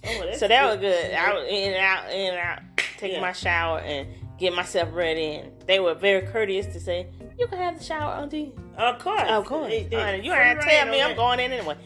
Oh, 0.07 0.33
so 0.37 0.47
that 0.47 0.65
was 0.67 0.77
good. 0.79 1.13
I 1.15 1.33
was 1.35 1.47
in 1.49 1.73
and 1.73 1.77
out, 1.77 2.11
in 2.13 2.35
and 2.35 2.39
out, 2.39 2.61
taking 2.99 3.17
Yeah. 3.17 3.23
my 3.23 3.33
shower 3.33 3.81
and 3.81 4.07
getting 4.39 4.55
myself 4.55 4.91
ready. 4.93 5.37
And 5.37 5.51
they 5.67 5.81
were 5.81 5.95
very 5.95 6.25
courteous 6.29 6.67
to 6.67 6.79
say, 6.79 7.09
"You 7.39 7.49
can 7.49 7.59
have 7.59 7.79
the 7.79 7.83
shower, 7.83 8.13
Auntie." 8.13 8.53
Of 8.77 8.99
course, 8.99 9.23
Of 9.29 9.45
course, 9.47 9.71
They- 9.71 9.85
they- 9.85 9.97
Honey, 10.01 10.21
you 10.25 10.33
ain't 10.35 10.61
to 10.61 10.67
tell 10.67 10.87
me 10.87 11.01
I'm 11.03 11.11
that. 11.11 11.17
going 11.17 11.41
in 11.41 11.53
anyway. 11.53 11.77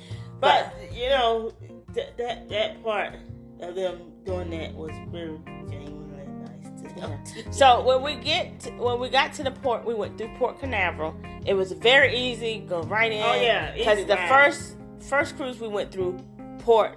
But 0.40 0.73
you 0.92 1.09
know 1.09 1.52
that 1.94 2.16
that 2.18 2.49
that 2.49 2.82
part 2.82 3.14
of 3.61 3.75
them 3.75 4.12
doing 4.25 4.50
that 4.50 4.75
was 4.75 4.90
very 5.12 5.38
genuinely 5.68 6.26
nice 6.26 6.82
to 6.94 7.00
them. 7.00 7.52
So 7.52 7.82
when 7.82 8.02
we 8.02 8.14
get 8.16 8.59
to, 8.61 8.70
when 8.73 8.99
we 8.99 9.09
got 9.09 9.32
to 9.35 9.42
the 9.44 9.50
port, 9.50 9.85
we 9.85 9.94
went 9.94 10.16
through 10.18 10.30
Port 10.38 10.59
Canaveral. 10.61 11.14
It 11.47 11.54
was 11.54 11.73
very 11.73 12.16
easy, 12.16 12.59
go 12.66 12.82
right 12.82 13.12
in. 13.12 13.23
Oh, 13.23 13.35
yeah, 13.35 13.73
because 13.76 14.04
the 14.06 14.16
ride. 14.16 14.28
first 14.28 14.76
first 15.00 15.37
cruise 15.37 15.61
we 15.61 15.68
went 15.68 15.92
through 15.92 16.18
Port 16.61 16.97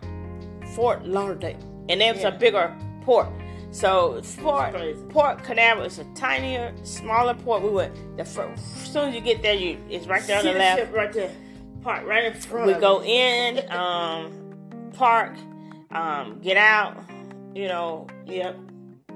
Fort 0.76 1.06
Lauderdale, 1.06 1.58
and 1.90 2.02
it 2.02 2.14
was 2.14 2.24
Yeah. 2.24 2.30
a 2.30 2.32
bigger 2.38 2.74
port. 3.02 3.28
So 3.74 4.22
Port. 4.40 4.76
Port 5.10 5.44
Canaveral 5.44 5.88
is 5.88 5.98
a 5.98 6.04
tinier, 6.14 6.74
smaller 6.84 7.34
port. 7.34 7.64
We 7.64 7.70
went 7.70 7.94
the 8.18 8.22
as 8.22 8.62
soon 8.92 9.10
as 9.10 9.16
you 9.16 9.20
get 9.22 9.42
there, 9.42 9.56
you 9.56 9.80
it's 9.90 10.06
right 10.06 10.26
there 10.28 10.38
on 10.38 10.46
the 10.46 10.54
left. 10.54 10.80
ship 10.80 10.94
right 10.94 11.12
there, 11.12 11.32
park 11.82 12.06
right 12.06 12.24
in 12.26 12.40
front. 12.40 12.68
We 12.68 12.74
go 12.76 13.02
in, 13.04 13.68
um, 13.72 14.32
park, 14.94 15.36
um, 15.92 16.40
get 16.42 16.56
out, 16.56 16.98
you 17.56 17.68
know, 17.68 18.06
Yep. 18.28 18.56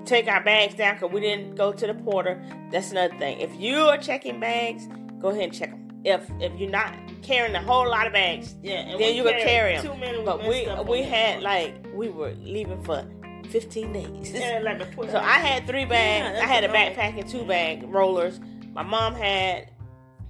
take 0.06 0.28
our 0.28 0.44
bags 0.44 0.74
down 0.74 0.96
because 0.96 1.12
we 1.12 1.22
didn't 1.22 1.54
go 1.54 1.72
to 1.72 1.86
the 1.86 1.94
porter. 1.94 2.42
That's 2.72 2.90
another 2.92 3.16
thing. 3.20 3.40
If 3.40 3.52
you 3.60 3.78
are 3.82 3.98
checking 4.00 4.40
bags, 4.40 4.88
go 5.20 5.30
ahead 5.30 5.44
and 5.44 5.54
check 5.54 5.70
them. 5.70 5.84
If 6.04 6.30
if 6.40 6.52
you're 6.60 6.70
not 6.72 6.96
carrying 7.22 7.54
a 7.56 7.62
whole 7.62 7.88
lot 7.88 8.08
of 8.08 8.14
bags, 8.14 8.56
Yeah. 8.64 8.80
And 8.80 9.00
then 9.00 9.16
you 9.16 9.24
can 9.24 9.40
carry 9.40 9.76
them. 9.76 9.86
Too 9.86 10.00
many. 10.00 10.24
but 10.24 10.40
we 10.48 10.68
we 10.88 11.04
had 11.04 11.44
like 11.44 11.76
we 11.94 12.10
were 12.10 12.34
leaving 12.42 12.82
for 12.84 13.04
15 13.48 13.94
days. 13.94 14.32
Yeah, 14.32 14.60
like 14.64 14.80
a 14.82 14.86
12 14.86 15.12
So 15.12 15.18
I 15.20 15.40
had 15.40 15.68
three 15.68 15.86
bags. 15.86 16.38
Yeah, 16.38 16.44
I 16.44 16.48
had 16.48 16.64
a 16.64 16.70
backpack 16.70 17.20
and 17.20 17.28
two 17.30 17.44
bag 17.46 17.84
rollers. 17.88 18.40
My 18.74 18.84
mom 18.84 19.16
had 19.16 19.70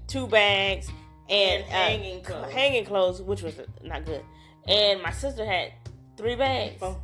two 0.07 0.27
bags 0.27 0.87
and, 1.29 1.63
And 1.63 1.63
uh, 1.63 1.67
hanging 1.75 2.23
clothes. 2.23 2.51
hanging 2.53 2.85
clothes, 2.85 3.21
which 3.21 3.41
was 3.41 3.59
not 3.83 4.05
good. 4.05 4.23
and 4.67 5.01
my 5.01 5.11
sister 5.11 5.45
had 5.45 5.73
three 6.15 6.35
bags. 6.35 6.77
Four. 6.79 6.99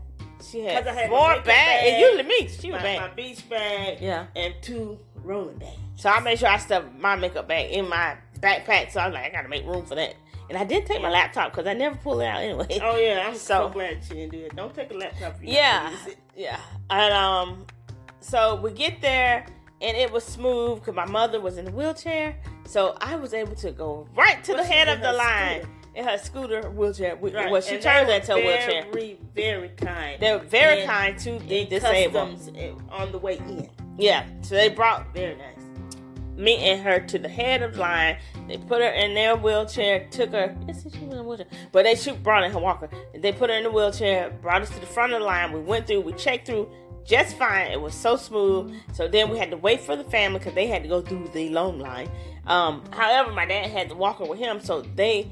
She 0.49 0.61
had 0.61 0.85
I 0.87 0.93
had 0.93 1.09
four 1.09 1.29
bags. 1.35 1.45
bag, 1.47 1.83
It's 1.85 2.01
usually 2.01 2.23
me. 2.23 2.47
She 2.49 2.71
was 2.71 2.79
my, 2.79 2.83
bag. 2.83 2.99
my 3.01 3.15
beach 3.15 3.49
bag, 3.49 3.97
Yeah. 4.01 4.25
and 4.35 4.53
two 4.61 4.99
rolling 5.23 5.57
bags. 5.57 5.77
So 5.95 6.09
I 6.09 6.19
made 6.19 6.39
sure 6.39 6.49
I 6.49 6.57
stuffed 6.57 6.87
my 6.99 7.15
makeup 7.15 7.47
bag 7.47 7.71
in 7.71 7.87
my 7.87 8.17
backpack. 8.39 8.91
So 8.91 8.99
I 8.99 9.07
was 9.07 9.13
like, 9.13 9.25
I 9.25 9.29
gotta 9.29 9.47
make 9.47 9.65
room 9.65 9.85
for 9.85 9.95
that. 9.95 10.15
And 10.53 10.61
I 10.61 10.65
did 10.65 10.85
take 10.85 11.01
my 11.01 11.09
laptop 11.09 11.51
because 11.51 11.65
I 11.65 11.73
never 11.73 11.95
pull 11.95 12.21
it 12.21 12.27
out 12.27 12.41
anyway. 12.43 12.67
Oh 12.83 12.95
yeah, 12.95 13.25
I'm 13.27 13.33
so, 13.49 13.67
So- 13.67 13.69
glad 13.69 14.03
she 14.07 14.13
didn't 14.13 14.31
do 14.33 14.39
it. 14.45 14.55
Don't 14.55 14.73
take 14.73 14.91
a 14.91 14.93
laptop. 14.93 15.35
Yeah, 15.41 15.89
have 15.89 16.03
to 16.03 16.09
use 16.09 16.15
it. 16.15 16.17
yeah. 16.35 16.59
And 16.91 17.11
um, 17.13 17.65
so 18.19 18.55
we 18.57 18.69
get 18.71 19.01
there 19.01 19.47
and 19.81 19.97
it 19.97 20.11
was 20.11 20.23
smooth 20.23 20.79
because 20.79 20.93
my 20.93 21.05
mother 21.07 21.41
was 21.41 21.57
in 21.57 21.67
a 21.67 21.71
wheelchair, 21.71 22.37
so 22.65 22.95
I 23.01 23.15
was 23.15 23.33
able 23.33 23.55
to 23.55 23.71
go 23.71 24.07
right 24.15 24.43
to 24.43 24.53
the 24.53 24.63
head 24.63 24.87
of 24.89 25.01
the 25.01 25.11
line 25.11 25.61
scooter. 25.61 25.69
in 25.95 26.05
her 26.05 26.17
scooter 26.19 26.69
wheelchair. 26.69 27.15
Right. 27.15 27.49
Well, 27.51 27.59
she 27.61 27.73
And 27.75 27.83
turned 27.83 28.09
into 28.11 28.33
a 28.33 28.35
wheelchair. 28.37 28.85
Very, 28.93 29.17
very 29.33 29.69
kind. 29.69 30.21
They 30.21 30.31
were 30.33 30.37
very 30.37 30.81
And 30.83 30.89
kind 30.91 31.19
to 31.19 31.39
the 31.39 31.65
disabled. 31.65 32.51
eh, 32.55 32.71
on 32.91 33.11
the 33.11 33.17
way 33.17 33.37
in. 33.39 33.69
Yeah, 33.97 34.25
so 34.41 34.55
they 34.55 34.69
brought 34.69 35.13
Very 35.13 35.35
nice. 35.35 35.52
Me 36.35 36.57
and 36.57 36.81
her 36.81 36.99
to 36.99 37.19
the 37.19 37.29
head 37.29 37.61
of 37.61 37.77
line. 37.77 38.17
They 38.47 38.57
put 38.57 38.81
her 38.81 38.89
in 38.89 39.13
their 39.13 39.35
wheelchair, 39.35 40.07
took 40.09 40.31
her. 40.31 40.55
Yes, 40.67 40.83
she 40.83 41.05
was 41.05 41.13
in 41.13 41.17
a 41.19 41.23
wheelchair, 41.23 41.47
but 41.71 41.83
they 41.83 41.95
she 41.95 42.11
brought 42.11 42.43
in 42.43 42.51
her 42.51 42.59
walker. 42.59 42.89
They 43.15 43.31
put 43.31 43.49
her 43.49 43.55
in 43.55 43.63
the 43.63 43.71
wheelchair, 43.71 44.31
brought 44.41 44.61
us 44.61 44.69
to 44.71 44.79
the 44.79 44.85
front 44.85 45.13
of 45.13 45.19
the 45.19 45.25
line. 45.25 45.51
We 45.51 45.59
went 45.59 45.87
through, 45.87 46.01
we 46.01 46.13
checked 46.13 46.47
through 46.47 46.69
just 47.05 47.37
fine. 47.37 47.71
It 47.71 47.81
was 47.81 47.93
so 47.93 48.15
smooth. 48.15 48.75
So 48.93 49.07
then 49.07 49.29
we 49.29 49.37
had 49.37 49.51
to 49.51 49.57
wait 49.57 49.81
for 49.81 49.95
the 49.95 50.03
family 50.05 50.39
because 50.39 50.53
they 50.53 50.67
had 50.67 50.83
to 50.83 50.89
go 50.89 51.01
through 51.01 51.29
the 51.33 51.49
long 51.49 51.79
line. 51.79 52.09
Um, 52.47 52.83
however, 52.91 53.31
my 53.31 53.45
dad 53.45 53.69
had 53.69 53.89
the 53.89 53.95
walker 53.95 54.25
with 54.25 54.39
him, 54.39 54.59
so 54.59 54.81
they 54.81 55.29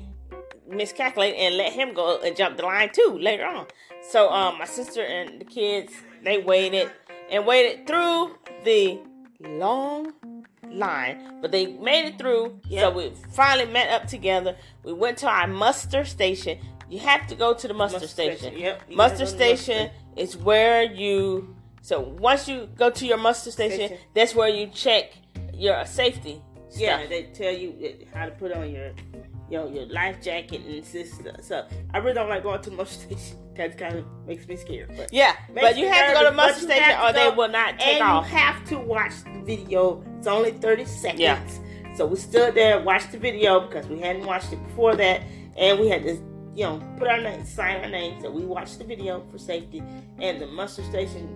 miscalculated 0.68 1.40
and 1.40 1.58
let 1.58 1.74
him 1.74 1.94
go 1.94 2.20
and 2.22 2.36
jump 2.36 2.58
the 2.58 2.64
line 2.64 2.90
too 2.94 3.18
later 3.20 3.46
on. 3.46 3.68
So 4.10 4.30
um, 4.32 4.58
my 4.58 4.66
sister 4.66 5.04
and 5.04 5.42
the 5.42 5.46
kids 5.46 5.94
they 6.24 6.38
waited 6.38 6.92
and 7.30 7.46
waited 7.46 7.88
through 7.88 8.36
the 8.64 9.00
long 9.42 10.14
line, 10.72 11.40
but 11.42 11.52
they 11.52 11.68
made 11.68 12.06
it 12.08 12.18
through. 12.18 12.60
So 12.70 12.92
we 12.92 13.12
finally 13.34 13.72
met 13.72 13.90
up 13.90 14.08
together. 14.08 14.56
We 14.84 14.94
went 14.94 15.18
to 15.20 15.28
our 15.28 15.48
muster 15.48 16.06
station. 16.06 16.60
You 16.90 17.00
have 17.00 17.28
to 17.28 17.36
go 17.36 17.54
to 17.54 17.68
the 17.68 17.74
muster, 17.74 17.96
Muster 18.00 18.08
station. 18.08 18.38
station, 18.40 18.60
yep. 18.60 18.82
Muster 18.90 18.96
gotta 18.96 19.10
go 19.10 19.16
to 19.16 19.38
the 19.38 19.58
station 19.58 19.78
muster. 20.16 20.22
is 20.22 20.38
where 20.38 20.84
you. 20.84 21.56
So 21.82 22.00
once 22.00 22.48
you 22.48 22.68
go 22.76 22.90
to 22.90 23.06
your 23.06 23.18
muster 23.18 23.50
station, 23.52 23.88
Station. 23.88 23.98
that's 24.14 24.36
where 24.36 24.50
you 24.50 24.68
check 24.68 25.14
your 25.54 25.86
safety. 25.86 26.42
Yeah, 26.74 27.06
they 27.08 27.24
tell 27.34 27.52
you 27.54 27.76
eh, 27.82 28.06
how 28.14 28.26
to 28.26 28.32
put 28.32 28.52
on 28.54 28.72
your, 28.72 28.92
you 29.52 29.58
know, 29.58 29.68
your 29.68 29.86
life 29.88 30.22
jacket 30.22 30.62
and 30.66 30.84
sister. 30.86 31.36
So 31.42 31.68
I 31.94 31.98
really 31.98 32.14
don't 32.14 32.30
like 32.30 32.44
going 32.44 32.62
to 32.62 32.72
much 32.72 32.88
station. 32.90 33.38
That 33.54 33.78
kind 33.78 33.98
of 33.98 34.06
makes 34.26 34.48
me 34.48 34.56
scared. 34.56 34.92
But 34.96 35.12
Yeah, 35.12 35.36
but 35.54 35.78
you 35.78 35.88
have 35.90 36.08
to 36.08 36.14
go 36.14 36.20
to 36.20 36.36
nervous, 36.36 36.38
muster 36.38 36.62
station 36.68 36.96
or 37.04 37.12
they 37.12 37.30
will 37.30 37.50
not 37.50 37.78
take 37.78 37.96
and 37.96 38.04
off. 38.04 38.26
you 38.32 38.38
have 38.38 38.64
to 38.70 38.80
watch 38.80 39.12
the 39.26 39.42
video. 39.44 40.02
It's 40.18 40.26
only 40.26 40.52
thirty 40.52 40.86
seconds. 40.86 41.20
Yeah. 41.20 41.96
So 41.96 42.06
we 42.06 42.16
stood 42.16 42.56
there, 42.56 42.80
watched 42.82 43.12
the 43.12 43.18
video 43.18 43.60
because 43.60 43.86
we 43.88 44.00
hadn't 44.00 44.26
watched 44.26 44.54
it 44.54 44.64
before 44.68 44.96
that, 44.96 45.22
and 45.58 45.78
we 45.82 45.90
had 45.90 46.04
to, 46.04 46.14
you 46.56 46.64
know, 46.64 46.82
put 46.98 47.10
our 47.10 47.20
name, 47.20 47.44
sign 47.46 47.84
our 47.84 47.90
name. 47.90 48.22
So 48.22 48.32
we 48.32 48.46
watched 48.46 48.78
the 48.80 48.86
video 48.86 49.22
for 49.30 49.38
safety, 49.38 49.84
and 50.18 50.40
the 50.40 50.48
muster 50.48 50.84
station 50.86 51.28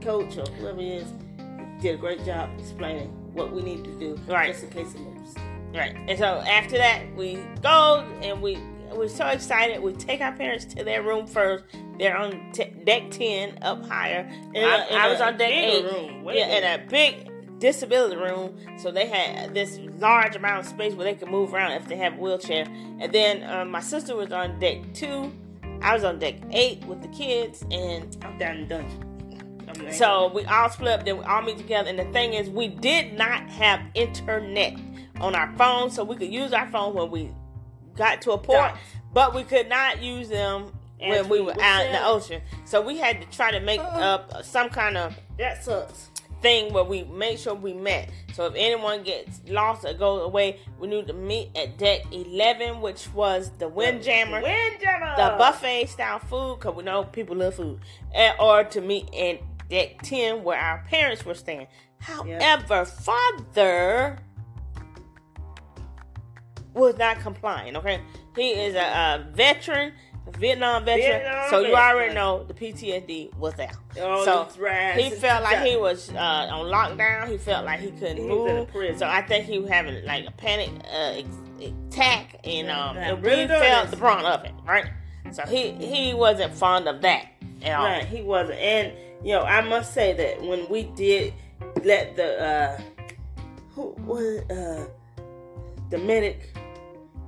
coach 0.00 0.36
or 0.38 0.46
whoever 0.52 0.78
it 0.80 0.84
is 1.02 1.12
did 1.82 1.96
a 1.96 1.98
great 1.98 2.24
job 2.24 2.48
explaining 2.56 3.08
what 3.34 3.52
we 3.52 3.62
need 3.62 3.82
to 3.84 3.98
do, 3.98 4.16
Right. 4.28 4.52
just 4.52 4.62
in 4.64 4.70
case 4.70 4.94
of. 4.94 5.00
Right. 5.74 5.96
And 6.08 6.18
so 6.18 6.24
after 6.24 6.78
that, 6.78 7.14
we 7.16 7.40
go 7.62 8.06
and 8.22 8.40
we 8.40 8.58
we're 8.92 9.08
so 9.08 9.26
excited. 9.26 9.82
We 9.82 9.92
take 9.92 10.20
our 10.20 10.32
parents 10.32 10.64
to 10.66 10.84
their 10.84 11.02
room 11.02 11.26
first. 11.26 11.64
They're 11.98 12.16
on 12.16 12.52
t- 12.52 12.72
deck 12.84 13.10
ten, 13.10 13.58
up 13.62 13.84
higher. 13.86 14.30
In 14.54 14.64
I, 14.64 14.86
I 14.90 15.08
was 15.10 15.20
on 15.20 15.36
deck 15.36 15.50
eight. 15.50 15.84
room, 15.84 16.24
yeah, 16.32 16.46
in 16.46 16.80
a 16.80 16.86
big 16.86 17.28
disability 17.58 18.16
room. 18.16 18.56
So 18.78 18.90
they 18.90 19.06
had 19.06 19.54
this 19.54 19.78
large 19.98 20.36
amount 20.36 20.60
of 20.60 20.66
space 20.66 20.94
where 20.94 21.04
they 21.04 21.14
could 21.14 21.28
move 21.28 21.54
around 21.54 21.72
if 21.72 21.88
they 21.88 21.96
have 21.96 22.14
a 22.14 22.16
wheelchair. 22.16 22.66
And 23.00 23.12
then 23.12 23.42
um, 23.50 23.70
my 23.70 23.80
sister 23.80 24.14
was 24.14 24.32
on 24.32 24.58
deck 24.60 24.78
two. 24.92 25.32
I 25.82 25.94
was 25.94 26.04
on 26.04 26.18
deck 26.18 26.36
eight 26.50 26.84
with 26.84 27.02
the 27.02 27.08
kids, 27.08 27.64
and 27.70 28.16
I'm 28.22 28.38
down 28.38 28.56
in 28.56 28.68
the 28.68 28.68
dungeon. 28.68 29.92
So 29.92 30.30
we 30.32 30.44
all 30.44 30.70
split 30.70 31.00
up, 31.00 31.04
then 31.04 31.18
we 31.18 31.24
all 31.24 31.42
meet 31.42 31.58
together. 31.58 31.88
And 31.88 31.98
the 31.98 32.10
thing 32.12 32.34
is, 32.34 32.48
we 32.48 32.68
did 32.68 33.18
not 33.18 33.48
have 33.50 33.80
internet 33.94 34.78
on 35.20 35.34
our 35.34 35.52
phone, 35.56 35.90
so 35.90 36.04
we 36.04 36.16
could 36.16 36.32
use 36.32 36.52
our 36.52 36.68
phone 36.68 36.94
when 36.94 37.10
we 37.10 37.30
got 37.96 38.20
to 38.22 38.32
a 38.32 38.38
port, 38.38 38.70
Dots. 38.72 38.80
but 39.12 39.34
we 39.34 39.44
could 39.44 39.68
not 39.68 40.02
use 40.02 40.28
them 40.28 40.72
As 41.00 41.10
when 41.10 41.28
we 41.28 41.40
we 41.40 41.46
were 41.46 41.62
out 41.62 41.86
in 41.86 41.92
the 41.92 42.04
ocean. 42.04 42.42
So 42.64 42.80
we 42.80 42.98
had 42.98 43.20
to 43.20 43.36
try 43.36 43.50
to 43.50 43.60
make 43.60 43.80
uh-uh. 43.80 44.14
up 44.34 44.44
some 44.44 44.68
kind 44.68 44.96
of 44.96 45.14
that 45.38 45.64
sucks. 45.64 46.10
thing 46.42 46.72
where 46.72 46.84
we 46.84 47.04
make 47.04 47.38
sure 47.38 47.54
we 47.54 47.72
met. 47.72 48.10
So 48.32 48.46
if 48.46 48.54
anyone 48.56 49.04
gets 49.04 49.40
lost 49.48 49.84
or 49.84 49.94
goes 49.94 50.24
away, 50.24 50.58
we 50.80 50.88
need 50.88 51.06
to 51.06 51.12
meet 51.12 51.56
at 51.56 51.78
deck 51.78 52.02
11, 52.10 52.80
which 52.80 53.12
was 53.14 53.50
the 53.58 53.68
Windjammer 53.68 54.42
Windjammer. 54.42 55.14
the 55.16 55.36
buffet 55.38 55.86
style 55.86 56.18
food 56.18 56.58
because 56.58 56.74
we 56.74 56.82
know 56.82 57.04
people 57.04 57.36
love 57.36 57.54
food, 57.54 57.78
and, 58.12 58.34
or 58.40 58.64
to 58.64 58.80
meet 58.80 59.08
in 59.12 59.38
deck 59.70 60.02
ten 60.02 60.42
where 60.42 60.58
our 60.58 60.84
parents 60.88 61.24
were 61.24 61.34
staying. 61.34 61.68
However, 61.98 62.84
father 62.84 64.18
was 66.74 66.96
not 66.98 67.20
complying. 67.20 67.76
Okay, 67.76 68.00
he 68.36 68.50
is 68.50 68.74
a, 68.74 68.78
a 68.78 69.26
veteran, 69.32 69.92
a 70.26 70.38
Vietnam 70.38 70.84
veteran, 70.84 71.20
Vietnam 71.20 71.50
so 71.50 71.58
you 71.60 71.66
veteran. 71.74 71.82
already 71.82 72.14
know 72.14 72.44
the 72.44 72.54
PTSD 72.54 73.34
was 73.36 73.58
out. 73.58 73.70
Oh, 74.00 74.24
so 74.24 74.62
right. 74.62 74.96
he 74.96 75.10
felt 75.10 75.42
like 75.44 75.64
he 75.66 75.76
was 75.76 76.10
uh, 76.10 76.48
on 76.50 76.66
lockdown. 76.66 77.28
He 77.28 77.38
felt 77.38 77.64
like 77.64 77.80
he 77.80 77.90
couldn't 77.92 78.16
He 78.16 78.22
was 78.24 78.50
in 78.50 78.56
a 78.56 78.90
move. 78.90 78.98
So 78.98 79.06
I 79.06 79.22
think 79.22 79.46
he 79.46 79.58
was 79.58 79.70
having 79.70 80.04
like 80.04 80.26
a 80.26 80.32
panic 80.32 80.70
uh, 80.92 81.22
attack, 81.60 82.40
and 82.44 82.70
um, 82.70 82.96
Yeah, 82.96 83.16
really 83.20 83.46
does. 83.46 83.62
felt 83.62 83.90
the 83.90 83.96
brunt 83.96 84.26
of 84.26 84.44
it, 84.44 84.52
right? 84.66 84.86
So 85.32 85.42
he 85.46 85.72
he 85.72 86.14
wasn't 86.14 86.54
fond 86.54 86.86
of 86.88 87.00
that 87.02 87.26
at 87.62 87.78
all. 87.78 87.84
Right, 87.86 88.04
he 88.06 88.22
wasn't. 88.22 88.58
And 88.58 88.92
you 89.24 89.32
know, 89.32 89.42
I 89.42 89.62
must 89.62 89.94
say 89.94 90.12
that 90.12 90.42
when 90.42 90.68
we 90.68 90.84
did 90.94 91.32
let 91.82 92.14
the 92.16 92.42
uh 92.42 92.80
who 93.74 93.94
was 94.04 94.48
uh 94.50 94.86
the 95.90 95.98
medic 95.98 96.53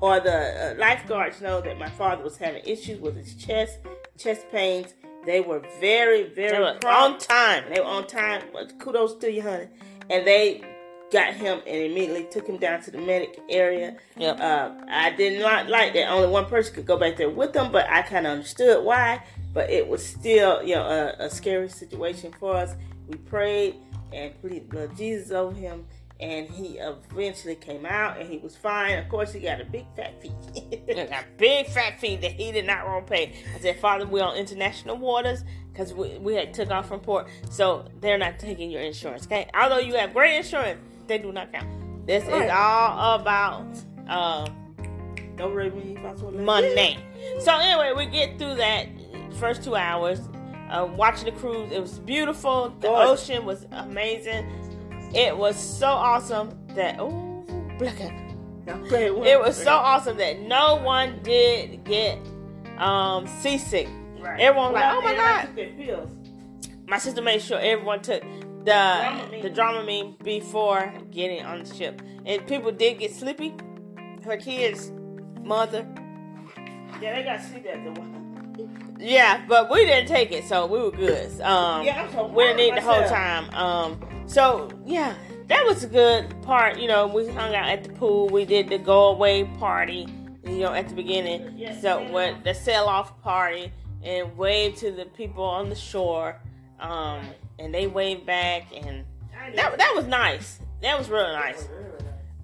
or 0.01 0.21
the 0.21 0.73
uh, 0.73 0.75
lifeguards 0.79 1.41
know 1.41 1.61
that 1.61 1.79
my 1.79 1.91
father 1.91 2.23
was 2.23 2.37
having 2.37 2.63
issues 2.65 3.01
with 3.01 3.17
his 3.17 3.35
chest, 3.35 3.79
chest 4.19 4.47
pains, 4.51 4.95
they 5.25 5.41
were 5.41 5.63
very, 5.81 6.29
very 6.29 6.61
were 6.61 6.67
on 6.67 6.79
prompt. 6.79 7.29
time. 7.29 7.65
They 7.73 7.81
were 7.81 7.87
on 7.87 8.07
time. 8.07 8.43
But 8.53 8.79
kudos 8.79 9.17
to 9.17 9.31
you, 9.31 9.43
honey. 9.43 9.69
And 10.09 10.27
they 10.27 10.63
got 11.11 11.35
him 11.35 11.61
and 11.67 11.77
immediately 11.77 12.27
took 12.31 12.47
him 12.47 12.59
down 12.59 12.81
to 12.83 12.91
the 12.91 12.99
medic 12.99 13.41
area. 13.49 13.97
Yep. 14.17 14.41
Uh, 14.41 14.71
I 14.89 15.11
did 15.11 15.41
not 15.41 15.69
like 15.69 15.95
that 15.95 16.09
only 16.11 16.29
one 16.29 16.47
person 16.47 16.75
could 16.75 16.87
go 16.87 16.97
back 16.97 17.17
there 17.17 17.31
with 17.31 17.53
them, 17.53 17.73
but 17.73 17.89
I 17.89 18.03
kind 18.03 18.27
of 18.27 18.33
understood 18.33 18.85
why. 18.85 19.23
But 19.53 19.71
it 19.71 19.89
was 19.89 20.05
still, 20.05 20.63
you 20.63 20.75
know, 20.75 20.85
a, 20.85 21.25
a 21.25 21.31
scary 21.31 21.69
situation 21.69 22.33
for 22.39 22.55
us. 22.55 22.75
We 23.09 23.17
prayed 23.17 23.77
and 24.13 24.39
pleaded 24.41 24.71
the 24.71 24.77
blood 24.77 24.97
Jesus 24.97 25.31
over 25.31 25.55
him, 25.55 25.87
and 26.21 26.49
he 26.49 26.79
eventually 26.79 27.55
came 27.57 27.85
out 27.85 28.19
and 28.19 28.29
he 28.29 28.39
was 28.39 28.57
fine. 28.57 28.99
Of 28.99 29.09
course, 29.09 29.33
he 29.33 29.41
got 29.41 29.61
a 29.61 29.65
big 29.65 29.85
fat 29.97 30.21
fee. 30.23 30.33
Got 30.95 31.25
big 31.37 31.67
fat 31.67 32.01
fee 32.01 32.17
that 32.17 32.33
he 32.33 32.53
did 32.53 32.67
not 32.67 32.87
want 32.87 33.07
to 33.07 33.13
pay. 33.13 33.35
I 33.55 33.59
said, 33.61 33.79
Father, 33.81 34.07
we're 34.07 34.25
on 34.25 34.37
international 34.37 34.97
waters 34.97 35.45
because 35.73 35.93
we, 35.93 36.17
we 36.19 36.35
had 36.35 36.55
took 36.55 36.71
off 36.71 36.89
from 36.89 37.01
port, 37.01 37.29
so 37.51 37.87
they're 38.01 38.17
not 38.19 38.39
taking 38.39 38.71
your 38.71 38.81
insurance. 38.81 39.27
Okay, 39.27 39.49
although 39.55 39.79
you 39.79 39.95
have 39.97 40.15
great 40.15 40.37
insurance, 40.39 40.81
they 41.07 41.19
do 41.19 41.33
not 41.33 41.53
count. 41.53 42.07
This 42.07 42.25
Right. 42.25 42.45
is 42.47 42.51
all 42.51 43.21
about. 43.21 43.67
Um, 44.09 44.75
Don't 45.37 45.53
worry 45.55 45.71
me 45.71 45.99
if 46.03 46.23
Monday. 46.33 46.97
So 47.41 47.53
anyway, 47.59 47.93
we 47.97 48.07
get 48.07 48.39
through 48.39 48.55
that 48.55 48.87
first 49.39 49.63
two 49.63 49.77
hours. 49.77 50.21
Uh, 50.71 50.89
watching 50.97 51.27
the 51.27 51.33
cruise, 51.33 51.71
it 51.71 51.81
was 51.81 51.99
beautiful. 52.01 52.71
The 52.81 52.89
ocean 52.89 53.45
was 53.45 53.67
amazing. 53.71 54.47
It 55.15 55.37
was 55.37 55.57
so 55.57 55.89
awesome 55.89 56.59
that 56.75 56.97
oh, 56.99 57.45
look 57.79 58.01
at 58.01 58.27
it 58.67 59.41
was 59.41 59.57
so 59.57 59.71
awesome 59.73 60.17
that 60.19 60.41
no 60.41 60.77
one 60.77 61.21
did 61.23 61.85
get 61.85 62.19
um, 62.79 63.27
seasick. 63.41 63.89
Right. 64.19 64.41
Everyone 64.41 64.73
was 64.73 64.81
like, 64.81 64.95
"Oh 64.95 65.01
my 65.03 65.15
God." 65.15 66.89
My 66.89 66.99
sister 66.99 67.23
made 67.23 67.43
sure 67.43 67.59
everyone 67.59 68.01
took 68.03 68.23
the 68.23 68.73
Dramamine. 68.73 69.43
the 69.43 69.51
Dramamine 69.51 70.23
before 70.23 70.93
getting 71.11 71.45
on 71.45 71.65
the 71.65 71.75
ship, 71.75 72.01
and 72.25 72.47
people 72.47 72.73
did 72.73 72.99
get 72.99 73.13
sleepy. 73.13 73.55
Her 74.25 74.37
kids, 74.37 74.93
mother, 75.43 75.87
Yeah, 77.01 77.15
they 77.15 77.23
got 77.23 77.41
sleepy 77.41 77.69
at 77.69 77.85
the 77.85 78.01
one. 78.01 78.16
Yeah, 78.99 79.45
but 79.47 79.71
we 79.71 79.85
didn't 79.85 80.09
take 80.09 80.33
it, 80.33 80.45
so 80.45 80.67
we 80.67 80.79
were 80.81 80.91
good. 80.91 81.41
Um, 81.43 81.85
Yeah, 81.85 82.11
so 82.13 82.27
we 82.27 82.45
didn't 82.45 82.57
need 82.59 82.77
the 82.77 82.81
whole 82.81 83.05
time. 83.09 83.51
Um, 83.55 84.01
so 84.27 84.71
yeah, 84.87 85.15
that 85.49 85.65
was 85.67 85.85
a 85.85 85.89
good 85.89 86.35
part. 86.43 86.79
You 86.79 86.89
know, 86.89 87.07
we 87.07 87.27
hung 87.29 87.55
out 87.55 87.69
at 87.69 87.85
the 87.85 87.91
pool. 87.91 88.29
We 88.29 88.45
did 88.45 88.69
the 88.69 88.79
go 88.79 89.09
away 89.09 89.45
party. 89.59 90.07
you 90.45 90.61
know, 90.61 90.73
at 90.73 90.89
the 90.89 90.95
beginning. 90.95 91.55
Yes, 91.57 91.83
so 91.83 92.11
when 92.13 92.43
the 92.45 92.55
sell 92.55 92.87
off 92.89 93.21
party 93.21 93.73
and 94.05 94.37
wave 94.39 94.77
to 94.77 94.93
the 94.93 95.05
people 95.07 95.43
on 95.43 95.69
the 95.69 95.75
shore, 95.75 96.41
um, 96.79 97.21
and 97.59 97.75
they 97.75 97.87
wave 97.89 98.25
back, 98.25 98.63
and 98.75 99.05
that 99.57 99.77
that 99.77 99.93
was 99.97 100.07
nice. 100.07 100.61
That 100.83 100.97
was 100.99 101.09
really 101.11 101.33
nice. 101.33 101.69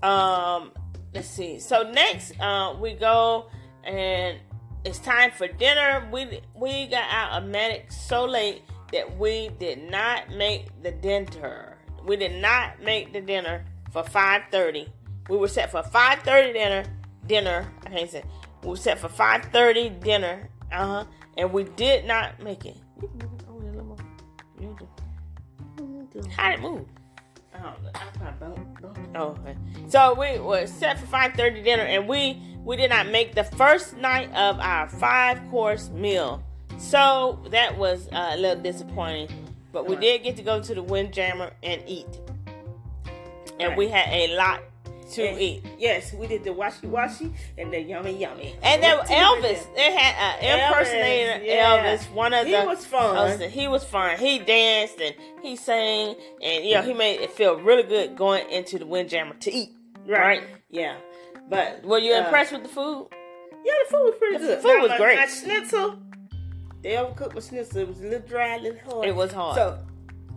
Um, 0.02 0.72
let's 1.14 1.28
see. 1.28 1.60
So 1.60 1.88
next, 1.92 2.32
uh, 2.40 2.74
we 2.80 2.94
go 2.94 3.48
and 3.84 4.38
it's 4.84 4.98
time 4.98 5.30
for 5.30 5.46
dinner. 5.46 6.08
We 6.12 6.40
we 6.54 6.86
got 6.86 7.04
out 7.10 7.42
of 7.42 7.48
Manic 7.48 7.90
so 7.92 8.24
late 8.24 8.62
that 8.92 9.18
we 9.18 9.50
did 9.58 9.90
not 9.90 10.30
make 10.30 10.66
the 10.82 10.90
dinner. 10.90 11.76
We 12.04 12.16
did 12.16 12.40
not 12.40 12.82
make 12.82 13.12
the 13.12 13.20
dinner 13.20 13.64
for 13.92 14.02
five 14.02 14.42
thirty. 14.50 14.88
We 15.28 15.36
were 15.36 15.48
set 15.48 15.70
for 15.70 15.82
five 15.82 16.20
thirty 16.20 16.52
dinner. 16.52 16.84
Dinner. 17.26 17.72
I 17.86 17.90
can't 17.90 18.10
say. 18.10 18.24
We 18.62 18.70
were 18.70 18.76
set 18.76 18.98
for 18.98 19.08
five 19.08 19.44
thirty 19.46 19.88
dinner. 19.88 20.48
Uh 20.72 20.86
huh. 20.86 21.04
And 21.38 21.52
we 21.52 21.64
did 21.64 22.04
not 22.04 22.42
make 22.42 22.66
it. 22.66 22.76
You 23.00 23.08
can 23.08 23.30
move 23.30 23.40
it 23.40 23.46
over 23.48 23.60
there 23.60 23.70
a 23.70 23.74
little 23.74 23.86
more. 23.86 23.96
You 24.60 24.76
do. 24.78 26.28
How 26.36 26.50
did 26.50 26.58
it 26.58 26.62
move? 26.62 26.84
Oh, 27.54 27.74
I 27.94 28.04
probably 28.18 28.64
bumped- 28.64 28.82
bumped. 28.82 29.16
Oh, 29.16 29.36
okay. 29.40 29.56
So 29.88 30.14
we 30.18 30.38
were 30.38 30.66
set 30.66 30.98
for 30.98 31.06
five 31.06 31.34
thirty 31.34 31.62
dinner, 31.62 31.84
and 31.84 32.08
we 32.08 32.42
we 32.64 32.76
did 32.76 32.90
not 32.90 33.08
make 33.08 33.34
the 33.34 33.44
first 33.44 33.96
night 33.96 34.32
of 34.34 34.58
our 34.60 34.88
five 34.88 35.40
course 35.50 35.90
meal. 35.90 36.42
So 36.78 37.38
that 37.50 37.76
was 37.78 38.08
uh, 38.12 38.30
a 38.32 38.36
little 38.36 38.62
disappointing. 38.62 39.28
But 39.72 39.86
we 39.88 39.96
did 39.96 40.22
get 40.22 40.36
to 40.36 40.42
go 40.42 40.60
to 40.60 40.74
the 40.74 40.82
Windjammer 40.82 41.50
and 41.62 41.82
eat, 41.86 42.06
and 43.58 43.70
Right. 43.70 43.78
we 43.78 43.88
had 43.88 44.08
a 44.08 44.34
lot 44.36 44.60
to 45.12 45.26
And- 45.28 45.40
eat. 45.40 45.64
Yes, 45.78 46.12
we 46.12 46.26
did 46.26 46.44
the 46.44 46.52
washy 46.52 46.86
washy 46.86 47.32
and 47.58 47.72
the 47.72 47.80
yummy 47.80 48.12
yummy. 48.16 48.54
And 48.62 48.82
then 48.82 48.96
Went 48.96 49.08
to 49.08 49.14
the 49.14 49.20
Elvis, 49.20 49.74
they 49.76 49.92
had 49.94 50.40
an 50.42 50.58
impersonator 50.68 51.40
Elvis, 51.40 51.46
yeah. 51.46 51.96
Elvis, 51.96 52.10
one 52.12 52.32
of 52.34 52.46
He 52.46 52.52
the 52.56 52.64
was 52.64 52.84
fun. 52.84 53.40
He 53.50 53.68
was 53.68 53.84
fun. 53.84 54.18
He 54.18 54.38
danced 54.38 55.00
and 55.00 55.14
he 55.42 55.56
sang, 55.56 56.16
and 56.42 56.64
you 56.64 56.74
know 56.74 56.82
he 56.82 56.92
made 56.94 57.20
it 57.20 57.30
feel 57.32 57.56
really 57.56 57.82
good 57.82 58.16
going 58.16 58.48
into 58.50 58.78
the 58.78 58.86
Windjammer 58.86 59.34
to 59.40 59.52
eat. 59.52 59.70
Right. 60.06 60.42
Yeah. 60.70 60.96
But 61.48 61.82
Were 61.84 61.98
you 61.98 62.14
uh, 62.14 62.18
impressed 62.24 62.52
with 62.52 62.62
the 62.62 62.68
food? 62.68 63.08
Yeah, 63.64 63.72
the 63.88 63.90
food 63.96 64.02
was 64.04 64.14
pretty 64.18 64.38
The 64.38 64.46
good. 64.46 64.58
food 64.62 64.68
Now, 64.76 64.82
was 64.82 64.88
my, 64.90 64.96
great. 64.98 65.16
My 65.18 65.26
schnitzel, 65.26 65.98
they 66.82 66.90
overcooked 66.94 67.34
my 67.34 67.40
schnitzel. 67.40 67.78
It 67.82 67.88
was 67.88 68.00
a 68.00 68.04
little 68.04 68.28
dry, 68.28 68.56
a 68.56 68.60
little 68.60 68.80
hard. 68.92 69.08
It 69.08 69.14
was 69.14 69.32
hard. 69.32 69.54
So 69.56 69.78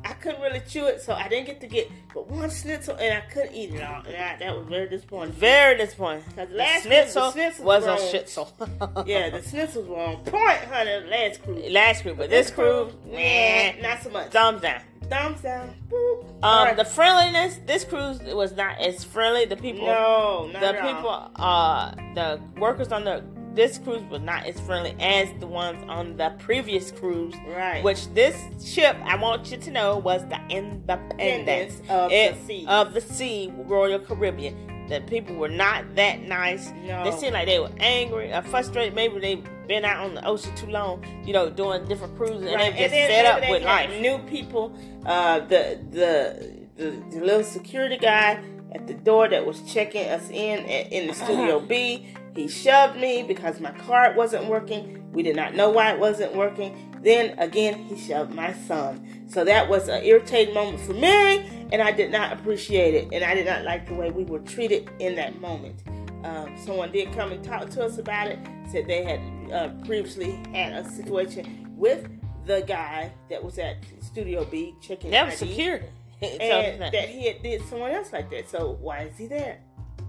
I 0.05 0.13
couldn't 0.13 0.41
really 0.41 0.61
chew 0.69 0.85
it, 0.85 1.01
so 1.01 1.13
I 1.13 1.27
didn't 1.27 1.47
get 1.47 1.59
to 1.61 1.67
get 1.67 1.89
but 2.13 2.27
one 2.29 2.49
schnitzel, 2.49 2.95
and 2.95 3.13
I 3.17 3.21
couldn't 3.31 3.53
eat 3.55 3.73
it 3.73 3.81
all. 3.83 4.03
I, 4.07 4.35
that 4.39 4.55
was 4.57 4.67
very 4.67 4.87
disappointing. 4.87 5.33
Very 5.33 5.77
disappointing. 5.77 6.23
Cause 6.35 6.47
The 6.49 6.55
last 6.55 6.83
schnitzel, 6.83 7.31
cruise, 7.31 7.33
the 7.33 7.39
schnitzel 7.41 7.65
was 7.65 7.83
a 7.83 7.87
wrong. 7.87 7.97
shitzel. 7.97 9.07
Yeah, 9.07 9.29
the 9.31 9.39
schnitzels 9.39 9.87
were 9.87 9.97
on 9.99 10.17
point, 10.17 10.59
honey. 10.71 11.09
Last 11.09 11.41
cruise. 11.43 11.71
last 11.71 12.01
cruise, 12.03 12.15
but 12.17 12.29
this 12.29 12.51
cruise, 12.51 12.93
man, 13.11 13.81
not 13.81 14.01
so 14.03 14.09
much. 14.11 14.31
thumbs 14.31 14.61
down. 14.61 14.81
Thumbs 15.09 15.41
down. 15.41 15.73
Boop. 15.89 16.21
Um, 16.43 16.65
right. 16.67 16.77
the 16.77 16.85
friendliness, 16.85 17.59
this 17.65 17.83
cruise 17.83 18.19
was 18.21 18.53
not 18.53 18.79
as 18.79 19.03
friendly. 19.03 19.45
The 19.45 19.55
people, 19.55 19.85
no, 19.87 20.49
not 20.51 20.61
the 20.61 20.67
at 20.67 20.95
all. 21.05 21.31
uh, 21.35 21.91
the 22.15 22.39
workers 22.59 22.91
on 22.91 23.03
the 23.05 23.23
this 23.55 23.77
cruise 23.77 24.03
was 24.09 24.21
not 24.21 24.45
as 24.45 24.59
friendly 24.59 24.95
as 24.99 25.29
the 25.39 25.47
ones 25.47 25.83
on 25.87 26.17
the 26.17 26.35
previous 26.39 26.91
cruise. 26.91 27.33
Right. 27.47 27.83
Which 27.83 28.13
this 28.13 28.35
ship, 28.63 28.97
I 29.03 29.15
want 29.15 29.49
you 29.51 29.57
to 29.57 29.71
know, 29.71 29.97
was 29.97 30.21
the 30.27 30.39
Independence 30.49 31.81
of 31.89 32.09
the 32.09 32.35
Sea. 32.45 32.65
of 32.67 32.93
the 32.93 33.01
Sea, 33.01 33.51
Royal 33.55 33.99
Caribbean. 33.99 34.87
The 34.87 35.01
people 35.01 35.35
were 35.35 35.49
not 35.49 35.95
that 35.95 36.21
nice. 36.21 36.71
No. 36.83 37.03
They 37.03 37.17
seemed 37.17 37.33
like 37.33 37.47
they 37.47 37.57
were 37.59 37.71
angry 37.79 38.31
or 38.31 38.43
frustrated. 38.43 38.93
Maybe 38.93 39.19
they've 39.19 39.43
been 39.67 39.83
out 39.83 40.05
on 40.05 40.13
the 40.13 40.23
ocean 40.25 40.55
too 40.55 40.67
long, 40.67 41.03
you 41.25 41.33
know, 41.33 41.49
doing 41.49 41.85
different 41.85 42.15
cruises, 42.15 42.43
and 42.43 42.55
Right, 42.55 42.71
they 42.71 42.81
just 42.81 42.93
fed 42.93 43.25
up 43.25 43.49
with 43.49 43.63
life. 43.63 43.89
New 43.99 44.19
people, 44.29 44.77
uh, 45.05 45.39
the, 45.39 45.79
the 45.89 46.65
the 46.75 46.91
the 47.09 47.19
little 47.25 47.43
security 47.43 47.97
guy 47.97 48.43
at 48.73 48.85
the 48.85 48.93
door 48.93 49.27
that 49.27 49.43
was 49.43 49.61
checking 49.73 50.07
us 50.07 50.29
in 50.29 50.59
at, 50.65 50.91
in 50.91 51.07
the 51.07 51.13
studio 51.15 51.59
B. 51.59 52.13
He 52.35 52.49
shoved 52.49 52.97
me 52.97 53.23
because 53.23 53.61
my 53.61 53.71
card 53.71 54.17
wasn't 54.17 54.47
working. 54.47 55.09
We 55.13 55.23
did 55.23 55.37
not 55.37 55.55
know 55.55 55.69
why 55.69 55.93
it 55.93 55.99
wasn't 55.99 56.35
working. 56.35 56.91
Then 57.01 57.37
again, 57.39 57.75
he 57.85 57.97
shoved 57.97 58.33
my 58.33 58.51
son. 58.51 59.25
So 59.29 59.45
that 59.45 59.69
was 59.69 59.87
an 59.87 60.03
irritating 60.03 60.53
moment 60.53 60.81
for 60.81 60.93
me, 60.93 61.67
and 61.71 61.81
I 61.81 61.91
did 61.91 62.11
not 62.11 62.33
appreciate 62.33 62.93
it, 62.93 63.09
and 63.13 63.23
I 63.23 63.35
did 63.35 63.45
not 63.45 63.63
like 63.63 63.87
the 63.87 63.93
way 63.93 64.11
we 64.11 64.25
were 64.25 64.39
treated 64.39 64.89
in 64.99 65.15
that 65.15 65.39
moment. 65.39 65.83
Um, 66.25 66.57
someone 66.57 66.91
did 66.91 67.13
come 67.13 67.31
and 67.31 67.43
talk 67.43 67.69
to 67.69 67.85
us 67.85 67.99
about 67.99 68.27
it. 68.27 68.39
Said 68.69 68.87
they 68.87 69.03
had 69.03 69.51
uh, 69.53 69.69
previously 69.85 70.31
had 70.51 70.73
a 70.73 70.89
situation 70.89 71.73
with 71.77 72.09
the 72.45 72.61
guy 72.67 73.11
that 73.29 73.43
was 73.43 73.57
at 73.59 73.77
Studio 74.01 74.43
B 74.43 74.75
checking 74.81 75.11
That 75.11 75.27
was 75.27 75.41
ID, 75.41 75.51
security. 75.51 75.87
And 76.21 76.81
that 76.81 77.09
he 77.09 77.27
had 77.27 77.43
did 77.43 77.63
someone 77.67 77.91
else 77.91 78.11
like 78.11 78.29
that. 78.31 78.49
So 78.49 78.77
why 78.81 79.03
is 79.03 79.17
he 79.17 79.27
there? 79.27 79.59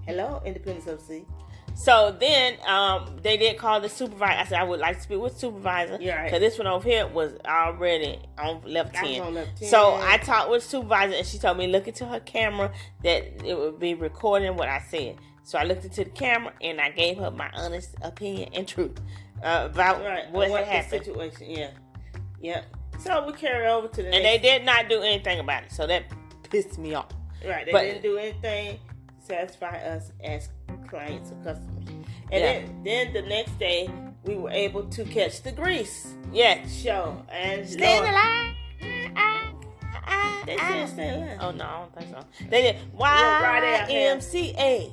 Hello, 0.06 0.40
Independence 0.44 0.86
of 0.86 1.00
Sea. 1.00 1.24
So 1.76 2.16
then 2.18 2.56
um, 2.66 3.18
they 3.22 3.36
did 3.36 3.58
call 3.58 3.82
the 3.82 3.88
supervisor. 3.90 4.40
I 4.40 4.44
said 4.46 4.58
I 4.58 4.64
would 4.64 4.80
like 4.80 4.96
to 4.96 5.02
speak 5.02 5.20
with 5.20 5.36
supervisor. 5.38 5.98
Yeah, 6.00 6.16
right. 6.16 6.24
Because 6.24 6.40
this 6.40 6.56
one 6.56 6.66
over 6.66 6.88
here 6.88 7.06
was 7.06 7.34
already 7.44 8.18
on 8.38 8.62
left 8.64 8.96
I 8.96 9.06
10. 9.06 9.20
on 9.22 9.34
left 9.34 9.58
10. 9.58 9.68
So 9.68 9.94
I 9.94 10.16
talked 10.16 10.50
with 10.50 10.62
supervisor 10.64 11.14
and 11.16 11.26
she 11.26 11.38
told 11.38 11.58
me 11.58 11.66
look 11.66 11.86
into 11.86 12.06
her 12.06 12.20
camera 12.20 12.72
that 13.04 13.44
it 13.46 13.56
would 13.58 13.78
be 13.78 13.92
recording 13.94 14.56
what 14.56 14.68
I 14.68 14.78
said. 14.88 15.16
So 15.42 15.58
I 15.58 15.64
looked 15.64 15.84
into 15.84 16.02
the 16.04 16.10
camera 16.10 16.54
and 16.62 16.80
I 16.80 16.88
gave 16.90 17.18
her 17.18 17.30
my 17.30 17.50
honest 17.54 17.94
opinion 18.00 18.48
and 18.54 18.66
truth 18.66 18.98
uh, 19.44 19.68
about 19.70 20.02
Right, 20.02 20.30
what 20.32 20.48
what 20.48 20.64
happened. 20.64 21.04
situation? 21.04 21.50
Yeah, 21.50 21.70
yeah. 22.40 22.62
So 23.00 23.26
we 23.26 23.34
carry 23.34 23.66
over 23.66 23.86
to 23.88 24.02
the 24.02 24.14
And 24.14 24.24
they 24.24 24.38
did 24.38 24.64
not 24.64 24.88
do 24.88 25.02
anything 25.02 25.40
about 25.40 25.64
it. 25.64 25.72
So 25.72 25.86
that 25.86 26.04
pissed 26.48 26.78
me 26.78 26.94
off. 26.94 27.10
Right, 27.46 27.66
they 27.66 27.72
But- 27.72 27.82
didn't 27.82 28.02
do 28.02 28.16
anything 28.16 28.78
satisfy 29.26 29.76
us 29.78 30.12
as 30.22 30.48
clients 30.88 31.30
or 31.32 31.36
customers. 31.44 31.84
And 31.88 32.42
Yeah. 32.42 32.52
then, 32.52 32.82
then 32.84 33.12
the 33.12 33.22
next 33.22 33.58
day, 33.58 33.88
we 34.24 34.36
were 34.36 34.50
able 34.50 34.84
to 34.84 35.04
catch 35.04 35.42
the 35.42 35.52
Grease 35.52 36.14
Yeah. 36.32 36.66
show. 36.66 37.22
And 37.30 37.68
Stay 37.68 37.94
Lord, 37.96 38.08
the 38.08 38.12
line. 38.12 38.54
Ah, 40.08 40.42
They 40.46 40.56
said 40.56 40.88
stay 40.88 41.08
in 41.08 41.20
line. 41.20 41.38
Oh 41.40 41.50
no, 41.50 41.64
I 41.64 41.78
don't 41.80 41.94
think 41.98 42.10
so. 42.16 42.46
They 42.48 42.62
did 42.62 42.76
Y 42.92 43.86
M 43.90 44.20
C 44.20 44.54
A. 44.58 44.92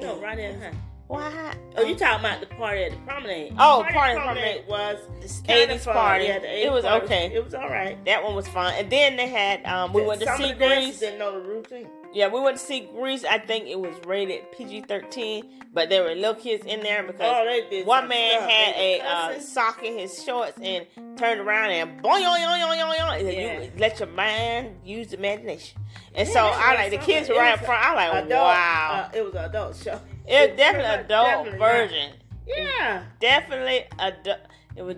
No, 0.00 0.20
right 0.20 0.36
there. 0.36 0.58
Huh? 0.60 0.76
Why? 1.10 1.54
Oh, 1.76 1.82
you 1.82 1.96
talking 1.96 2.24
about 2.24 2.38
the 2.38 2.46
party 2.46 2.84
at 2.84 2.92
the 2.92 2.96
promenade? 2.98 3.52
Oh, 3.58 3.82
The 3.82 3.92
party 3.92 4.12
at 4.12 4.14
the 4.14 4.20
promenade 4.20 4.64
was 4.68 4.98
kinda 5.44 5.74
80s 5.74 5.84
party. 5.84 6.24
Yeah, 6.26 6.38
the 6.38 6.46
80s 6.46 6.64
It 6.66 6.72
was 6.72 6.84
party 6.84 7.04
okay. 7.06 7.32
It 7.34 7.44
was 7.44 7.52
all 7.52 7.68
right. 7.68 8.04
That 8.04 8.22
one 8.22 8.36
was 8.36 8.46
fun. 8.46 8.72
And 8.74 8.88
then 8.90 9.16
they 9.16 9.26
had 9.26 9.64
um 9.66 9.92
we 9.92 10.02
went 10.02 10.20
to 10.20 10.26
Some 10.26 10.36
see 10.38 10.52
of 10.52 10.58
the 10.60 10.66
Grease. 10.66 11.00
Didn't 11.00 11.18
know 11.18 11.32
the 11.32 11.48
routine. 11.48 11.88
Yeah, 12.12 12.28
we 12.28 12.38
went 12.40 12.58
to 12.58 12.62
see 12.64 12.88
Grease. 12.94 13.24
I 13.24 13.38
think 13.38 13.66
it 13.66 13.78
was 13.80 13.94
rated 14.06 14.52
PG 14.52 14.82
thirteen, 14.82 15.44
but 15.72 15.88
there 15.90 16.04
were 16.04 16.14
little 16.14 16.34
kids 16.34 16.64
in 16.64 16.80
there 16.80 17.02
because 17.02 17.20
Oh, 17.22 17.82
one 17.84 18.06
man 18.08 18.32
stuff. 18.32 18.50
had 18.50 18.74
They 18.76 19.00
a 19.00 19.04
uh, 19.04 19.40
sock 19.40 19.82
in 19.82 19.98
his 19.98 20.22
shorts 20.22 20.58
and 20.62 20.86
turned 21.16 21.40
around 21.40 21.70
and 21.72 22.00
boing 22.02 22.22
yoing 22.22 22.38
yoing. 22.38 23.16
He 23.18 23.24
said, 23.24 23.34
Yeah. 23.34 23.60
You 23.62 23.70
let 23.78 23.98
your 23.98 24.08
mind 24.10 24.76
use 24.84 25.12
imagination. 25.12 25.80
And 26.14 26.26
Yeah, 26.28 26.34
so 26.34 26.40
I 26.40 26.74
like 26.74 26.90
the 26.90 26.98
kids 26.98 27.28
were 27.28 27.36
right 27.36 27.58
up 27.58 27.64
front. 27.64 27.84
I 27.84 27.94
like 27.94 28.24
Adult, 28.24 28.42
wow. 28.44 29.08
Uh, 29.12 29.16
it 29.16 29.24
was 29.24 29.34
an 29.34 29.44
adult 29.44 29.76
show. 29.76 30.00
it 30.26 30.50
was 30.50 30.56
definitely 30.58 31.04
adult 31.04 31.26
definitely, 31.44 31.58
version. 31.58 32.12
Yeah, 32.46 33.04
Definitely 33.20 33.84
adult. 33.98 34.38
It 34.76 34.82
was 34.82 34.96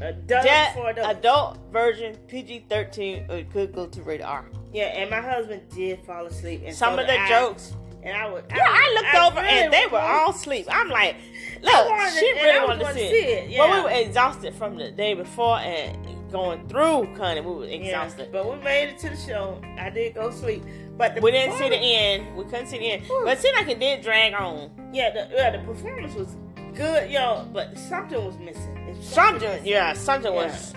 adult 0.00 0.42
de- 0.44 0.72
for 0.74 0.90
adults. 0.90 1.10
adult 1.18 1.58
version 1.72 2.16
PG 2.28 2.66
thirteen. 2.68 3.30
It 3.30 3.50
could 3.52 3.72
go 3.74 3.86
to 3.86 4.02
rated 4.02 4.26
R. 4.26 4.44
Yeah, 4.72 4.84
and 4.86 5.08
my 5.08 5.20
husband 5.22 5.62
did 5.74 6.04
fall 6.04 6.26
asleep. 6.26 6.62
And 6.66 6.74
Some 6.76 6.94
so 6.96 7.00
of 7.00 7.06
the 7.06 7.18
I. 7.18 7.28
jokes. 7.28 7.72
and 8.02 8.14
I 8.16 8.28
would. 8.30 8.44
Yeah, 8.50 8.58
I 8.60 8.92
looked 8.94 9.14
over 9.32 9.40
really 9.40 9.58
and 9.64 9.72
they 9.72 9.86
were 9.86 9.98
all 10.00 10.30
asleep. 10.32 10.66
I'm 10.70 10.90
like, 10.90 11.16
look, 11.62 11.88
wanted 11.88 12.12
she 12.18 12.32
really 12.34 12.66
wanted 12.66 12.84
to 12.84 12.94
see 12.94 13.00
it. 13.00 13.50
it, 13.52 13.58
Well, 13.58 13.74
we 13.74 13.82
were 13.84 13.90
exhausted 14.06 14.54
from 14.54 14.76
the 14.76 14.90
day 14.90 15.14
before 15.14 15.58
and 15.60 15.96
going 16.30 16.66
through, 16.68 17.14
honey. 17.16 17.40
We 17.40 17.52
were 17.52 17.64
Yeah, 17.66 17.74
exhausted. 18.02 18.30
but 18.32 18.50
we 18.50 18.56
made 18.62 18.88
it 18.90 18.98
to 18.98 19.10
the 19.10 19.16
show. 19.16 19.60
I 19.78 19.90
did 19.90 20.14
go 20.14 20.30
sleep, 20.30 20.62
but 20.96 21.14
the 21.14 21.20
We 21.20 21.30
didn't 21.30 21.56
see 21.58 21.68
the 21.68 21.76
end. 21.76 22.36
We 22.36 22.44
couldn't 22.44 22.66
see 22.66 22.78
the 22.78 22.90
end. 22.92 23.02
Whew. 23.04 23.22
But 23.24 23.38
it 23.38 23.40
seemed 23.40 23.56
like 23.56 23.68
it 23.68 23.78
did 23.80 24.02
drag 24.02 24.34
on. 24.34 24.70
Yeah, 24.92 25.10
the, 25.10 25.28
yeah, 25.34 25.50
the 25.50 25.58
performance 25.64 26.14
was 26.14 26.36
good, 26.74 27.10
yo, 27.10 27.46
but 27.52 27.76
something 27.78 28.22
was 28.24 28.36
missing. 28.38 28.76
It's 28.88 29.08
Something, 29.08 29.64
yeah, 29.64 29.92
something 29.94 30.32
Yeah, 30.32 30.46
was. 30.46 30.74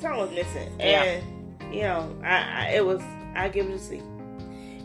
something 0.00 0.16
was 0.16 0.30
missing, 0.30 0.70
Yeah. 0.78 1.02
and 1.02 1.74
you 1.74 1.82
know, 1.82 2.16
I, 2.22 2.66
I 2.66 2.70
it 2.76 2.84
was. 2.84 3.00
I 3.36 3.48
give 3.48 3.66
it 3.68 3.74
a 3.74 3.78
C. 3.78 4.00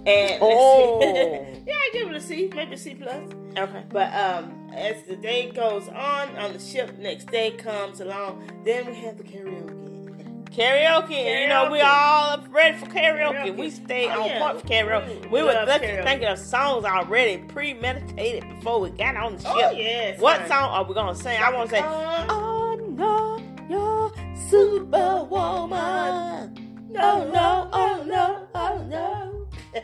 And 0.06 0.40
Oh. 0.42 1.00
yeah, 1.68 1.74
I 1.74 1.90
give 1.94 2.10
it 2.10 2.16
a 2.16 2.22
C, 2.22 2.50
maybe 2.56 2.74
a 2.74 2.78
C 2.78 2.96
plus. 2.96 3.30
Okay. 3.58 3.84
But 3.90 4.14
um, 4.14 4.72
as 4.74 5.04
the 5.04 5.16
day 5.16 5.52
goes 5.52 5.88
on 5.90 6.36
on 6.38 6.54
the 6.54 6.60
ship, 6.60 6.98
next 6.98 7.26
day 7.26 7.52
comes 7.52 8.00
along, 8.00 8.50
then 8.66 8.86
we 8.88 8.96
have 8.96 9.18
the 9.18 9.24
karaoke. 9.24 9.79
Karaoke, 10.52 11.12
and 11.14 11.42
you 11.42 11.48
know 11.48 11.70
we 11.72 11.80
all 11.82 12.40
ready 12.50 12.76
for 12.78 12.86
karaoke. 12.88 13.36
Karaoke. 13.36 13.56
We 13.58 13.70
stayed 13.70 14.10
Oh, 14.10 14.24
on 14.24 14.30
yeah. 14.30 14.40
point 14.40 14.62
for 14.62 14.68
karaoke. 14.68 15.22
We 15.24 15.28
We 15.30 15.44
were 15.44 15.64
looking, 15.66 16.04
thinking 16.04 16.28
of 16.28 16.40
songs 16.40 16.86
already 16.86 17.38
premeditated 17.44 18.50
before 18.56 18.82
we 18.82 18.90
got 18.90 19.16
on 19.16 19.36
the 19.36 19.42
ship. 19.42 19.52
Oh 19.54 19.72
yes. 19.72 20.20
What 20.20 20.38
honey. 20.38 20.50
song 20.50 20.70
are 20.72 20.84
we 20.84 20.94
gonna 20.96 21.16
sing? 21.16 21.40
I 21.42 21.54
want 21.54 21.70
to 21.70 21.76
say, 21.76 21.82
Uh, 21.82 22.26
"I'm 22.30 22.96
not 22.96 23.42
your 23.70 24.12
superwoman." 24.50 26.56
No, 26.90 27.30
no, 27.32 27.70
oh 27.72 28.04
no, 28.08 28.48
oh 28.56 28.84
no. 28.90 29.48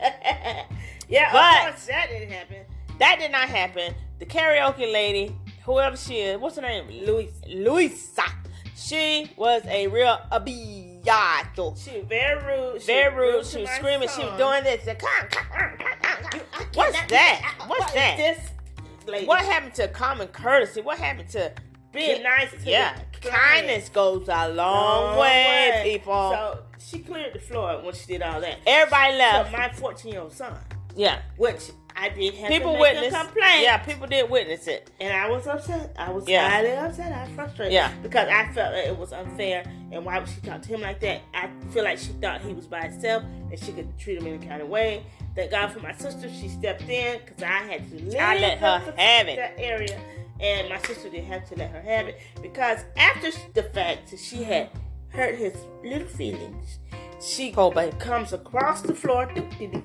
yeah, 1.08 1.32
But- 1.32 1.68
of 1.68 1.74
course 1.74 1.86
that 1.86 2.08
didn't 2.10 2.32
happen. 2.32 2.64
That 2.98 3.18
did 3.20 3.30
not 3.30 3.48
happen. 3.48 3.94
The 4.18 4.26
karaoke 4.26 4.90
lady, 4.92 5.36
whoever 5.64 5.96
she 5.96 6.16
is, 6.20 6.38
what's 6.40 6.56
her 6.56 6.62
name? 6.62 6.88
Luis, 7.06 7.30
Luisa. 7.46 8.24
She 8.76 9.30
was 9.36 9.62
a 9.66 9.86
real 9.86 10.18
abiyato. 10.30 11.82
She 11.82 12.00
very 12.02 12.44
rude. 12.44 12.80
She 12.82 12.86
Very 12.86 13.14
rude. 13.14 13.44
to 13.44 13.48
She 13.50 13.60
was 13.62 13.68
my 13.70 13.76
screaming. 13.78 14.08
She 14.08 14.20
was 14.22 14.38
doing 14.38 14.64
this. 14.64 14.84
Come, 14.84 15.28
come, 15.30 15.46
come, 15.78 15.78
come, 16.02 16.40
What's 16.74 16.98
that? 17.08 17.54
What's 17.66 17.80
what 17.80 17.94
that? 17.94 18.16
This 18.18 18.50
lady. 19.06 19.26
What 19.26 19.44
happened 19.44 19.74
to 19.74 19.88
common 19.88 20.28
courtesy? 20.28 20.82
What 20.82 20.98
happened 20.98 21.28
to 21.30 21.52
Being 21.92 22.22
nice 22.22 22.50
to 22.50 22.58
yeah, 22.70 22.98
kindness 23.22 23.88
goes 23.88 24.28
a 24.28 24.48
long, 24.50 24.54
Long 24.54 25.18
way, 25.20 25.70
way. 25.84 25.90
people. 25.98 26.12
So 26.32 26.58
she 26.78 26.98
cleared 26.98 27.32
the 27.32 27.38
floor 27.40 27.80
when 27.82 27.94
she 27.94 28.06
did 28.06 28.22
all 28.22 28.40
that. 28.42 28.58
Everybody 28.66 29.12
So 29.12 29.18
left. 29.18 29.52
my 29.52 29.68
14 29.72 30.12
year 30.12 30.20
old 30.20 30.32
son, 30.32 30.54
yeah, 30.94 31.22
which 31.38 31.70
I 31.98 32.10
did 32.10 32.34
have 32.34 32.48
people 32.50 32.74
a 32.74 32.94
complaint. 33.10 33.62
Yeah, 33.62 33.78
people 33.78 34.06
did 34.06 34.28
witness 34.28 34.66
it. 34.68 34.90
And 35.00 35.12
I 35.16 35.30
was 35.30 35.46
upset. 35.46 35.94
I 35.98 36.10
was 36.10 36.28
Yeah. 36.28 36.48
highly 36.48 36.72
upset. 36.72 37.10
I 37.12 37.22
was 37.24 37.30
frustrated. 37.34 37.72
Yeah. 37.72 37.90
Because 38.02 38.28
I 38.28 38.44
felt 38.52 38.72
that 38.74 38.86
it 38.86 38.96
was 38.98 39.12
unfair. 39.14 39.64
And 39.90 40.04
why 40.04 40.18
would 40.18 40.28
she 40.28 40.40
talk 40.42 40.60
to 40.62 40.68
him 40.68 40.82
like 40.82 41.00
that? 41.00 41.22
I 41.32 41.48
feel 41.70 41.84
like 41.84 41.98
she 41.98 42.12
thought 42.20 42.42
he 42.42 42.52
was 42.52 42.66
by 42.66 42.82
himself 42.82 43.22
and 43.50 43.58
she 43.58 43.72
could 43.72 43.98
treat 43.98 44.18
him 44.20 44.26
any 44.26 44.44
kind 44.46 44.60
of 44.60 44.68
way. 44.68 45.04
Thank 45.34 45.50
God 45.52 45.72
for 45.72 45.80
my 45.80 45.92
sister. 45.94 46.28
She 46.30 46.48
stepped 46.48 46.82
in 46.88 47.18
because 47.24 47.42
I 47.42 47.62
had 47.62 47.88
to 47.90 47.96
leave 47.96 48.16
I 48.20 48.38
let 48.38 48.58
her 48.58 48.78
have 48.96 49.28
it. 49.28 49.36
that 49.36 49.54
area. 49.58 49.98
And 50.38 50.68
my 50.68 50.78
sister 50.82 51.08
didn't 51.08 51.26
have 51.26 51.48
to 51.48 51.54
let 51.56 51.70
her 51.70 51.80
have 51.80 52.08
it 52.08 52.20
because 52.42 52.80
after 52.98 53.30
the 53.54 53.62
fact 53.62 54.10
that 54.10 54.20
she 54.20 54.42
had 54.42 54.68
hurt 55.08 55.34
his 55.36 55.54
little 55.82 56.06
feelings, 56.08 56.78
she 57.26 57.52
Poor 57.52 57.72
baby. 57.72 57.96
comes 57.98 58.34
across 58.34 58.82
the 58.82 58.94
floor, 58.94 59.24
doo, 59.34 59.48
doo, 59.58 59.82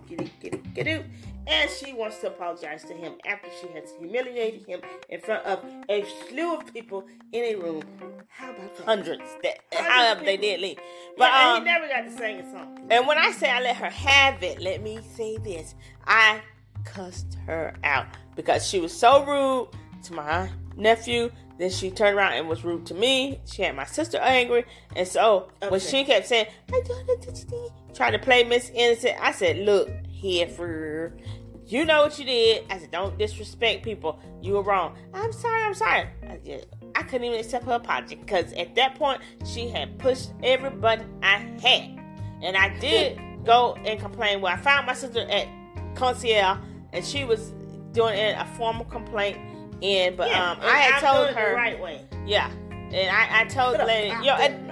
doo, 0.84 1.04
and 1.48 1.70
she 1.70 1.94
wants 1.94 2.20
to 2.20 2.28
apologize 2.28 2.84
to 2.84 2.94
him 2.94 3.14
after 3.26 3.50
she 3.60 3.68
has 3.74 3.92
humiliated 4.00 4.66
him 4.66 4.82
in 5.10 5.20
front 5.20 5.46
of 5.46 5.64
a 5.90 6.06
slew 6.30 6.56
of 6.56 6.74
people 6.74 7.06
in 7.32 7.56
a 7.56 7.56
room. 7.56 7.84
How 8.28 8.52
about 8.52 8.76
that? 8.78 8.86
Hundreds. 8.86 9.24
That, 9.44 9.60
however, 9.74 10.24
they 10.24 10.38
did 10.38 10.62
leave. 10.62 10.78
But 11.18 11.32
and 11.32 11.50
um, 11.50 11.60
he 11.60 11.66
never 11.66 11.88
got 11.88 12.02
to 12.02 12.12
sing 12.12 12.40
a 12.40 12.52
song. 12.52 12.88
And 12.90 13.08
when 13.08 13.18
I 13.18 13.32
say 13.32 13.50
I 13.50 13.62
let 13.62 13.76
her 13.78 13.90
have 13.90 14.42
it, 14.44 14.62
let 14.62 14.82
me 14.82 15.00
say 15.16 15.38
this. 15.38 15.76
I 16.06 16.42
cussed 16.84 17.38
her 17.46 17.76
out 17.84 18.08
because 18.36 18.68
she 18.68 18.80
was 18.80 18.94
so 18.94 19.26
rude 19.26 19.70
to 20.04 20.14
my 20.14 20.50
nephew. 20.76 21.32
Then 21.58 21.70
she 21.70 21.92
turned 21.92 22.18
around 22.18 22.34
and 22.34 22.48
was 22.48 22.64
rude 22.64 22.86
to 22.88 22.94
me. 22.96 23.40
She 23.46 23.62
had 23.62 23.76
my 23.76 23.86
sister 23.86 24.18
angry. 24.18 24.66
And 24.96 25.08
so 25.08 25.50
when 25.68 25.80
she 25.80 26.04
kept 26.04 26.28
saying, 26.28 26.48
I 26.74 26.82
don't 26.86 27.08
know, 27.52 27.70
trying 27.94 28.14
to 28.14 28.20
play 28.20 28.44
Miss 28.44 28.72
Innocent, 28.74 29.16
I 29.20 29.32
said, 29.32 29.58
Look, 29.58 29.90
heifer. 30.22 31.18
You 31.66 31.86
know 31.86 32.02
what 32.02 32.18
you 32.20 32.26
did. 32.26 32.66
I 32.70 32.80
said, 32.80 32.92
Don't 32.92 33.18
disrespect 33.18 33.84
people. 33.84 34.20
You 34.42 34.54
were 34.54 34.64
wrong. 34.64 34.98
I'm 35.14 35.32
sorry, 35.32 35.64
I'm 35.64 35.74
sorry. 35.74 36.08
I 36.28 36.38
just, 36.46 36.68
I 36.96 37.04
couldn't 37.04 37.26
even 37.28 37.40
accept 37.40 37.66
her 37.66 37.74
apology 37.74 38.16
because 38.16 38.52
at 38.54 38.76
that 38.76 38.96
point 38.96 39.22
she 39.46 39.70
had 39.70 39.98
pushed 39.98 40.32
every 40.44 40.70
button 40.72 41.08
I 41.24 41.38
had. 41.62 41.98
And 42.42 42.58
I 42.58 42.78
did 42.80 43.20
go 43.46 43.76
and 43.86 44.00
complain. 44.00 44.42
Well, 44.42 44.54
I 44.54 44.58
found 44.58 44.86
my 44.88 44.94
sister 44.94 45.22
at 45.30 45.48
concierge 45.96 46.58
and 46.94 47.06
she 47.06 47.24
was 47.24 47.54
doing 47.94 48.18
a 48.20 48.46
formal 48.58 48.86
complaint 48.86 49.38
in, 49.82 50.16
but 50.16 50.30
Yeah, 50.30 50.52
um, 50.52 50.58
and 50.60 50.68
I 50.68 50.78
had 50.78 51.04
I'm 51.04 51.16
told 51.16 51.36
her 51.36 51.50
the 51.52 51.56
right 51.56 51.82
way. 51.82 52.06
yeah, 52.26 52.52
and 52.70 53.10
I, 53.10 53.42
I 53.42 53.46
told 53.46 53.78
lady, 53.80 54.10
yo, 54.26 54.34
and, 54.36 54.72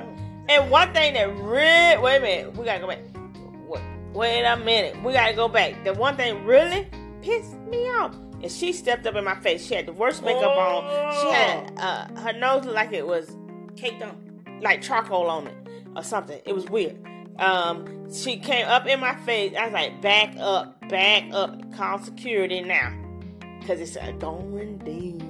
and 0.49 0.69
one 0.69 0.93
thing 0.93 1.13
that 1.15 1.27
really, 1.35 1.97
wait 2.01 2.17
a 2.17 2.19
minute, 2.19 2.55
we 2.57 2.65
gotta 2.65 2.79
go 2.79 2.87
back. 2.87 2.99
Wait, 4.19 4.43
a 4.43 4.57
minute, 4.57 5.01
we 5.01 5.13
gotta 5.13 5.33
go 5.33 5.47
back. 5.47 5.81
The 5.85 5.93
one 5.93 6.17
thing 6.17 6.43
really 6.43 6.85
pissed 7.21 7.55
me 7.69 7.87
off 7.87 8.13
is 8.41 8.53
she 8.53 8.73
stepped 8.73 9.07
up 9.07 9.15
in 9.15 9.23
my 9.23 9.35
face. 9.39 9.65
She 9.65 9.75
had 9.75 9.85
the 9.85 9.93
worst 9.93 10.23
makeup 10.23 10.57
on. 10.57 11.13
She 11.21 11.31
had 11.31 11.73
uh, 11.77 12.19
her 12.19 12.33
nose 12.33 12.65
looked 12.65 12.75
like 12.75 12.91
it 12.91 13.07
was 13.07 13.33
Caked 13.77 14.03
on. 14.03 14.59
like 14.59 14.81
charcoal 14.81 15.29
on 15.29 15.47
it 15.47 15.55
or 15.95 16.03
something. 16.03 16.37
It 16.45 16.53
was 16.53 16.65
weird. 16.65 16.97
Um, 17.37 18.13
she 18.13 18.35
came 18.35 18.67
up 18.67 18.85
in 18.87 18.99
my 18.99 19.15
face. 19.21 19.53
I 19.57 19.63
was 19.67 19.73
like, 19.73 20.01
back 20.01 20.35
up, 20.37 20.77
back 20.89 21.23
up, 21.31 21.73
call 21.77 21.99
security 21.99 22.59
now, 22.59 22.93
because 23.61 23.79
it's 23.79 23.95
a 23.95 24.11
going 24.11 24.79
down. 24.79 25.28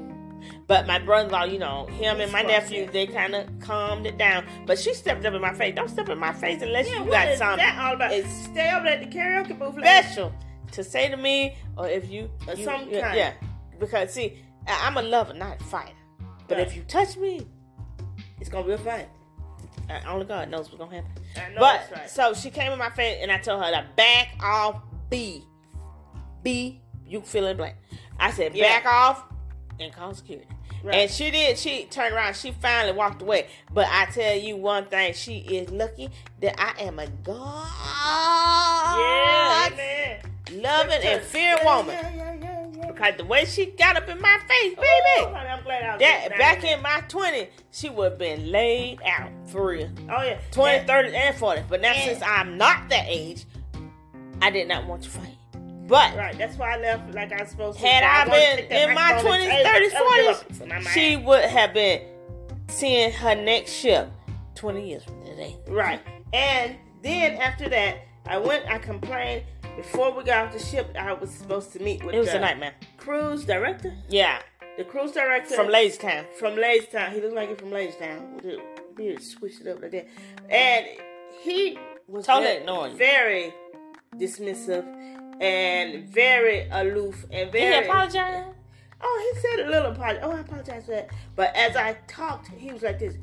But 0.70 0.86
my 0.86 1.00
brother-in-law, 1.00 1.46
you 1.46 1.58
know, 1.58 1.88
him 1.88 2.22
and 2.22 2.32
my 2.32 2.44
nephew, 2.44 2.88
they 2.92 3.08
kind 3.08 3.34
of 3.34 3.48
calmed 3.60 4.06
it 4.06 4.20
down. 4.20 4.46
But 4.68 4.78
she 4.78 4.94
stepped 4.94 5.26
up 5.26 5.34
in 5.34 5.42
my 5.42 5.52
face. 5.54 5.74
Don't 5.76 5.90
step 5.90 6.10
in 6.10 6.20
my 6.20 6.32
face 6.32 6.62
unless 6.62 6.88
Yeah, 6.88 6.98
you 7.00 7.04
what 7.06 7.12
got 7.12 7.28
is 7.30 7.40
something 7.40 7.58
that 7.58 7.80
all 7.84 7.96
about? 7.96 8.12
It's 8.14 8.32
Stay 8.46 8.72
over 8.72 8.86
at 8.86 9.00
the 9.02 9.08
karaoke 9.08 9.58
booth. 9.58 9.74
special 9.80 10.32
to 10.74 10.84
say 10.84 11.10
to 11.10 11.18
me, 11.18 11.56
or 11.76 11.88
if 11.90 12.08
you, 12.12 12.30
Or 12.48 12.54
you- 12.54 12.64
some 12.64 12.88
yeah, 12.88 13.02
kind. 13.02 13.18
yeah. 13.18 13.34
Because 13.80 14.14
see, 14.14 14.44
I'm 14.68 14.96
a 14.98 15.02
lover, 15.02 15.34
not 15.34 15.60
a 15.60 15.64
fighter. 15.64 15.92
But 16.48 16.60
Right. 16.60 16.68
if 16.68 16.76
you 16.76 16.84
touch 16.84 17.18
me, 17.18 17.48
It's 18.40 18.50
gonna 18.50 18.68
be 18.68 18.74
a 18.74 18.78
fight. 18.78 19.10
uh, 19.90 20.00
only 20.08 20.26
God 20.28 20.50
knows 20.50 20.68
what's 20.72 20.78
gonna 20.78 20.98
happen. 20.98 21.12
I 21.36 21.50
know 21.50 21.60
But 21.62 21.82
right. 21.92 22.08
so 22.10 22.36
she 22.36 22.52
came 22.52 22.72
in 22.72 22.78
my 22.78 22.92
face 22.92 23.18
and 23.24 23.32
I 23.32 23.40
told 23.40 23.64
her 23.64 23.72
to 23.72 23.88
back 23.96 24.30
off 24.40 24.82
B. 25.10 25.44
B, 26.44 26.80
you 27.08 27.22
feeling 27.22 27.52
in 27.52 27.58
blank. 27.58 27.76
I 28.20 28.30
said 28.30 28.56
Yeah. 28.56 28.66
back 28.82 28.86
off 28.86 29.24
and 29.80 29.92
call 29.92 30.14
security. 30.14 30.48
Right. 30.84 30.96
And 30.96 31.12
she 31.12 31.30
did. 31.32 31.58
She 31.58 31.86
turned 31.86 32.16
around. 32.16 32.36
She 32.36 32.52
finally 32.52 32.94
walked 32.96 33.22
away. 33.22 33.48
But 33.74 33.88
I 33.90 34.06
tell 34.06 34.36
you 34.36 34.56
one 34.58 34.86
thing: 34.86 35.14
she 35.14 35.38
is 35.40 35.70
lucky 35.70 36.10
that 36.42 36.56
I 36.60 36.84
am 36.84 37.00
a 37.00 37.08
God, 37.08 37.68
yeah, 38.98 39.70
amen. 39.72 40.62
loving 40.62 41.02
and 41.04 41.22
fearing 41.24 41.60
Yeah, 41.64 41.76
woman. 41.78 41.96
Yeah, 41.96 42.14
yeah, 42.16 42.68
yeah. 42.76 42.92
Because 42.92 43.16
the 43.18 43.26
way 43.26 43.46
she 43.46 43.68
got 43.68 43.98
up 43.98 44.10
in 44.10 44.20
my 44.22 44.38
face, 44.48 44.76
Oh, 44.78 44.82
baby, 44.82 45.36
honey, 45.36 45.50
I 45.50 45.56
was 45.56 46.00
that 46.00 46.30
back 46.38 46.64
in 46.64 46.82
my 46.82 47.02
20s, 47.08 47.48
she 47.72 47.90
would 47.90 48.12
have 48.12 48.20
been 48.20 48.52
laid 48.52 49.00
out 49.06 49.30
for 49.46 49.68
real. 49.68 49.90
Oh 50.10 50.24
yeah, 50.24 50.40
20, 50.52 50.78
And- 50.80 50.88
30, 50.88 51.16
and 51.16 51.36
40. 51.36 51.64
But 51.70 51.82
now, 51.82 51.92
And- 51.92 52.04
since 52.12 52.24
I'm 52.24 52.58
not 52.58 52.90
that 52.90 53.06
age, 53.08 53.46
I 54.42 54.50
did 54.50 54.68
not 54.68 54.86
want 54.86 55.04
to 55.04 55.10
fight. 55.10 55.36
But 55.90 56.16
Right, 56.16 56.38
that's 56.38 56.56
why 56.56 56.76
I 56.76 56.78
left 56.78 57.14
like 57.16 57.34
I 57.34 57.42
was 57.42 57.50
supposed 57.50 57.80
to. 57.80 57.86
had 57.88 58.04
I 58.04 58.24
to 58.26 58.68
been 58.70 58.90
in 58.90 58.94
my 58.96 59.14
20s, 59.14 59.24
30s, 59.66 59.92
tell- 59.92 60.06
tell 60.06 60.68
them 60.68 60.82
40s, 60.84 60.88
she 60.94 61.16
would 61.18 61.44
have 61.46 61.74
been 61.74 62.02
seeing 62.68 63.12
her 63.12 63.34
next 63.36 63.74
ship 63.74 64.10
20 64.56 64.88
years 64.88 65.04
from 65.04 65.26
today. 65.26 65.58
Right, 65.68 66.00
and 66.32 66.76
then 67.02 67.34
after 67.38 67.68
that, 67.70 67.98
I 68.28 68.38
went. 68.38 68.70
I 68.70 68.78
complained 68.78 69.44
before 69.76 70.12
we 70.16 70.24
got 70.24 70.46
off 70.48 70.54
the 70.54 70.60
ship. 70.60 70.96
I 70.98 71.14
was 71.14 71.32
supposed 71.32 71.74
to 71.74 71.80
meet 71.82 72.04
with 72.04 72.14
It 72.14 72.20
was 72.20 72.28
the 72.30 72.38
a 72.38 72.42
nightmare. 72.42 72.76
cruise 72.98 73.44
director. 73.46 73.92
Yeah, 74.10 74.40
The 74.78 74.84
cruise 74.84 75.12
director 75.14 75.56
from 75.56 75.70
Lazy 75.70 75.98
Town. 75.98 76.26
from 76.38 76.56
Town. 76.88 77.12
He 77.14 77.22
looked 77.22 77.34
like 77.36 77.50
it 77.50 77.60
from 77.60 77.72
Town 77.98 78.36
with 78.36 78.44
the 78.44 78.62
beard 78.96 79.20
squished 79.20 79.66
up 79.68 79.82
like 79.82 79.92
that, 79.92 80.08
and 80.52 80.86
he 81.42 81.80
was 82.08 82.26
Totally 82.28 82.60
very, 82.64 82.64
very 82.96 83.54
dismissive 84.16 84.86
and 85.40 86.08
very 86.10 86.68
aloof 86.70 87.24
and 87.32 87.52
Did 87.52 87.62
very. 87.62 87.84
he 87.84 87.90
apologize? 87.90 88.46
Oh, 89.02 89.32
he 89.34 89.40
said 89.40 89.66
a 89.66 89.70
little 89.70 89.92
apology. 89.92 90.20
Oh, 90.22 90.32
I 90.32 90.40
apologize 90.40 90.86
for 90.86 90.92
that. 90.92 91.10
But 91.36 91.56
as 91.56 91.76
I 91.76 91.94
talked, 92.08 92.50
he 92.50 92.72
was 92.72 92.82
like 92.84 93.00
this. 93.00 93.16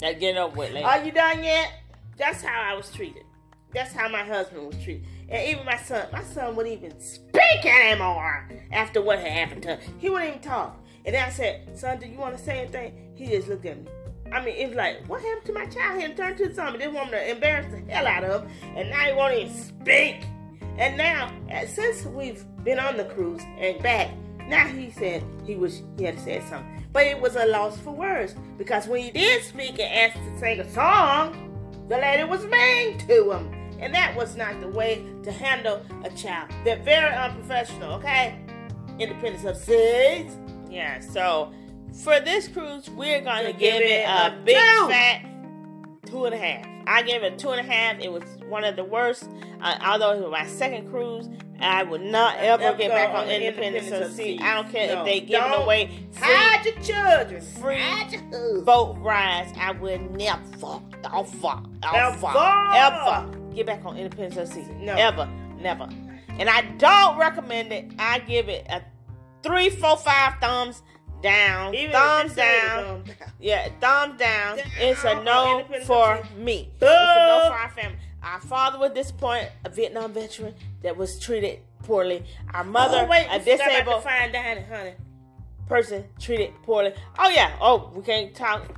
That 0.00 0.20
get 0.20 0.36
up 0.36 0.56
with, 0.56 0.72
lady. 0.72 0.84
Are 0.84 1.02
you 1.04 1.10
done 1.10 1.42
yet? 1.42 1.72
That's 2.16 2.42
how 2.42 2.72
I 2.72 2.74
was 2.74 2.90
treated. 2.90 3.24
That's 3.72 3.92
how 3.92 4.08
my 4.08 4.22
husband 4.22 4.66
was 4.66 4.76
treated. 4.82 5.04
And 5.28 5.48
even 5.48 5.64
my 5.64 5.76
son, 5.76 6.06
my 6.12 6.22
son 6.22 6.54
wouldn't 6.54 6.82
even 6.82 7.00
speak 7.00 7.66
anymore 7.66 8.48
after 8.70 9.02
what 9.02 9.18
had 9.18 9.32
happened 9.32 9.62
to 9.64 9.76
him. 9.76 9.94
He 9.98 10.08
wouldn't 10.08 10.28
even 10.28 10.40
talk. 10.40 10.78
And 11.04 11.14
then 11.14 11.24
I 11.24 11.30
said, 11.30 11.76
son, 11.76 11.98
do 11.98 12.06
you 12.06 12.18
want 12.18 12.36
to 12.36 12.42
say 12.42 12.60
anything? 12.60 13.12
He 13.16 13.26
just 13.26 13.48
looked 13.48 13.66
at 13.66 13.78
me. 13.78 13.90
I 14.32 14.44
mean, 14.44 14.54
it 14.56 14.68
was 14.68 14.76
like, 14.76 15.06
what 15.08 15.20
happened 15.22 15.46
to 15.46 15.52
my 15.52 15.66
child? 15.66 16.02
He 16.02 16.12
turned 16.14 16.36
to 16.38 16.54
something. 16.54 16.78
This 16.80 16.92
woman 16.92 17.14
embarrassed 17.28 17.70
the 17.70 17.92
hell 17.92 18.06
out 18.06 18.24
of 18.24 18.42
him. 18.42 18.50
And 18.76 18.90
now 18.90 19.04
he 19.04 19.12
won't 19.12 19.34
even 19.34 19.54
speak. 19.54 20.24
And 20.78 20.96
now, 20.96 21.32
since 21.66 22.04
we've 22.04 22.44
been 22.64 22.78
on 22.78 22.96
the 22.96 23.04
cruise 23.04 23.42
and 23.58 23.82
back, 23.82 24.10
now 24.46 24.66
he 24.66 24.90
said 24.90 25.24
he 25.44 25.56
wish 25.56 25.74
he 25.98 26.04
had 26.04 26.18
said 26.20 26.42
something. 26.44 26.84
But 26.92 27.06
it 27.06 27.20
was 27.20 27.36
a 27.36 27.46
loss 27.46 27.78
for 27.78 27.90
words. 27.92 28.34
Because 28.58 28.86
when 28.86 29.02
he 29.02 29.10
did 29.10 29.42
speak 29.42 29.78
and 29.80 29.82
asked 30.12 30.16
to 30.22 30.38
sing 30.38 30.60
a 30.60 30.70
song, 30.72 31.86
the 31.88 31.96
lady 31.98 32.24
was 32.24 32.44
mean 32.46 32.98
to 33.06 33.32
him. 33.32 33.52
And 33.78 33.94
that 33.94 34.16
was 34.16 34.36
not 34.36 34.58
the 34.60 34.68
way 34.68 35.04
to 35.22 35.30
handle 35.32 35.82
a 36.04 36.10
child. 36.10 36.50
They're 36.64 36.82
very 36.82 37.14
unprofessional, 37.14 37.92
okay? 37.94 38.38
Independence 38.98 39.44
of 39.44 39.56
sex. 39.56 40.34
Yeah, 40.70 41.00
so 41.00 41.52
for 42.04 42.18
this 42.20 42.48
cruise, 42.48 42.88
we're 42.90 43.20
going 43.20 43.44
to 43.46 43.52
To 43.52 43.58
give 43.58 43.74
give 43.74 43.82
it 43.82 43.90
it 43.90 44.08
a 44.08 44.26
a 44.28 44.40
big 44.44 44.56
two. 44.56 44.88
fat 44.88 45.24
two 46.06 46.24
and 46.24 46.34
a 46.34 46.38
half. 46.38 46.66
I 46.86 47.02
gave 47.02 47.22
it 47.22 47.38
two 47.38 47.50
and 47.50 47.60
a 47.60 47.72
half. 47.72 47.98
It 48.00 48.12
was 48.12 48.22
one 48.48 48.64
of 48.64 48.76
the 48.76 48.84
worst. 48.84 49.28
Uh, 49.60 49.76
although 49.84 50.12
it 50.12 50.20
was 50.20 50.30
my 50.30 50.46
second 50.46 50.90
cruise, 50.90 51.28
I 51.60 51.82
would 51.82 52.02
not 52.02 52.36
ever 52.38 52.74
get 52.76 52.90
back 52.90 53.10
on 53.10 53.24
on 53.24 53.28
Independence 53.28 53.86
Independence 53.86 54.06
of 54.06 54.10
of 54.12 54.16
Sea. 54.16 54.38
Sea. 54.38 54.44
I 54.44 54.54
don't 54.54 54.70
care 54.70 54.94
No, 54.94 55.00
if 55.00 55.04
they 55.06 55.20
give 55.20 55.40
don't. 55.40 55.62
away 55.62 55.86
free 56.12 56.22
Hide 56.28 56.64
your 56.64 56.74
children. 56.82 57.42
Free 57.60 57.78
Hide 57.80 58.12
your 58.12 58.62
boat 58.62 58.96
rides. 58.98 59.52
I 59.58 59.72
would 59.72 60.10
never, 60.12 60.42
ever, 60.62 60.76
ever, 61.04 62.26
Ever. 62.74 62.96
ever 63.06 63.38
get 63.54 63.66
back 63.66 63.84
on 63.84 63.96
Independence 63.96 64.36
of 64.36 64.48
Sea. 64.54 64.66
No. 64.78 64.94
Ever, 64.94 65.28
never. 65.58 65.88
And 66.38 66.48
I 66.50 66.60
don't 66.78 67.16
recommend 67.18 67.72
it. 67.72 67.92
I 67.98 68.18
give 68.20 68.48
it 68.48 68.66
a 68.68 68.82
three, 69.42 69.70
four, 69.70 69.96
five 69.96 70.34
thumbs 70.40 70.82
down. 71.22 71.74
Even 71.74 71.92
thumbs 71.92 72.34
down. 72.34 72.84
thumbs 72.84 73.08
down. 73.08 73.28
Yeah, 73.40 73.68
thumbs 73.80 74.18
down. 74.18 74.56
Down 74.58 74.66
It's 74.78 75.04
a 75.04 75.22
no 75.22 75.64
for 75.84 76.22
me. 76.36 76.70
It's 76.74 76.82
a 76.82 76.86
no 76.86 77.44
for 77.48 77.58
our 77.58 77.70
family. 77.70 77.98
Our 78.22 78.40
father 78.40 78.78
was 78.78 78.92
disappointed, 78.92 79.52
a 79.64 79.70
Vietnam 79.70 80.12
veteran 80.12 80.54
that 80.82 80.96
was 80.96 81.18
treated 81.20 81.60
poorly. 81.84 82.24
Our 82.52 82.64
mother, 82.64 83.02
oh, 83.04 83.08
wait, 83.08 83.26
a 83.30 83.38
we 83.38 83.52
forgot 83.52 83.54
about 83.54 83.68
disabled 83.68 84.02
fine 84.02 84.32
dining, 84.32 84.64
honey. 84.64 84.94
person 85.68 86.04
treated 86.18 86.52
poorly. 86.64 86.92
Oh 87.18 87.28
yeah. 87.28 87.56
Oh, 87.60 87.92
we 87.94 88.02
can't 88.02 88.34
talk. 88.34 88.68